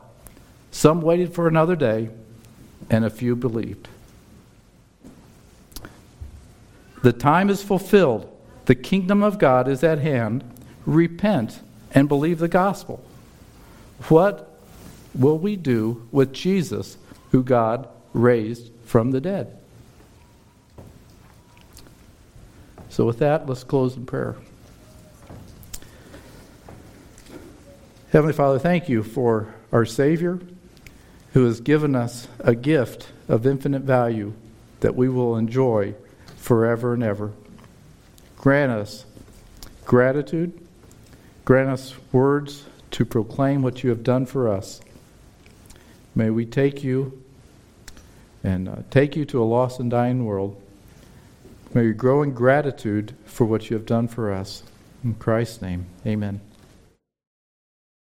Some 0.71 1.01
waited 1.01 1.33
for 1.33 1.47
another 1.47 1.75
day, 1.75 2.09
and 2.89 3.03
a 3.03 3.09
few 3.09 3.35
believed. 3.35 3.89
The 7.01 7.13
time 7.13 7.49
is 7.49 7.63
fulfilled. 7.63 8.27
The 8.65 8.75
kingdom 8.75 9.23
of 9.23 9.39
God 9.39 9.67
is 9.67 9.83
at 9.83 9.99
hand. 9.99 10.43
Repent 10.85 11.61
and 11.93 12.07
believe 12.07 12.39
the 12.39 12.47
gospel. 12.47 13.03
What 14.07 14.59
will 15.13 15.37
we 15.37 15.55
do 15.55 16.07
with 16.11 16.33
Jesus, 16.33 16.97
who 17.31 17.43
God 17.43 17.87
raised 18.13 18.71
from 18.85 19.11
the 19.11 19.21
dead? 19.21 19.57
So, 22.89 23.05
with 23.05 23.19
that, 23.19 23.47
let's 23.47 23.63
close 23.63 23.95
in 23.95 24.05
prayer. 24.05 24.35
Heavenly 28.11 28.33
Father, 28.33 28.59
thank 28.59 28.89
you 28.89 29.03
for 29.03 29.53
our 29.71 29.85
Savior 29.85 30.39
who 31.33 31.45
has 31.45 31.61
given 31.61 31.95
us 31.95 32.27
a 32.39 32.53
gift 32.53 33.07
of 33.29 33.47
infinite 33.47 33.83
value 33.83 34.33
that 34.81 34.95
we 34.95 35.07
will 35.07 35.37
enjoy 35.37 35.95
forever 36.41 36.93
and 36.93 37.03
ever. 37.03 37.31
Grant 38.37 38.71
us 38.71 39.05
gratitude, 39.85 40.59
grant 41.45 41.69
us 41.69 41.95
words 42.11 42.65
to 42.89 43.05
proclaim 43.05 43.61
what 43.61 43.83
you 43.83 43.89
have 43.89 44.03
done 44.03 44.25
for 44.25 44.49
us. 44.49 44.81
May 46.15 46.29
we 46.29 46.45
take 46.45 46.83
you 46.83 47.23
and 48.43 48.67
uh, 48.67 48.75
take 48.89 49.15
you 49.15 49.23
to 49.25 49.41
a 49.41 49.45
lost 49.45 49.79
and 49.79 49.89
dying 49.89 50.25
world. 50.25 50.59
May 51.73 51.85
we 51.85 51.93
grow 51.93 52.23
in 52.23 52.33
gratitude 52.33 53.15
for 53.25 53.45
what 53.45 53.69
you 53.69 53.77
have 53.77 53.85
done 53.85 54.07
for 54.07 54.33
us. 54.33 54.63
In 55.03 55.13
Christ's 55.15 55.61
name, 55.61 55.85
amen. 56.05 56.41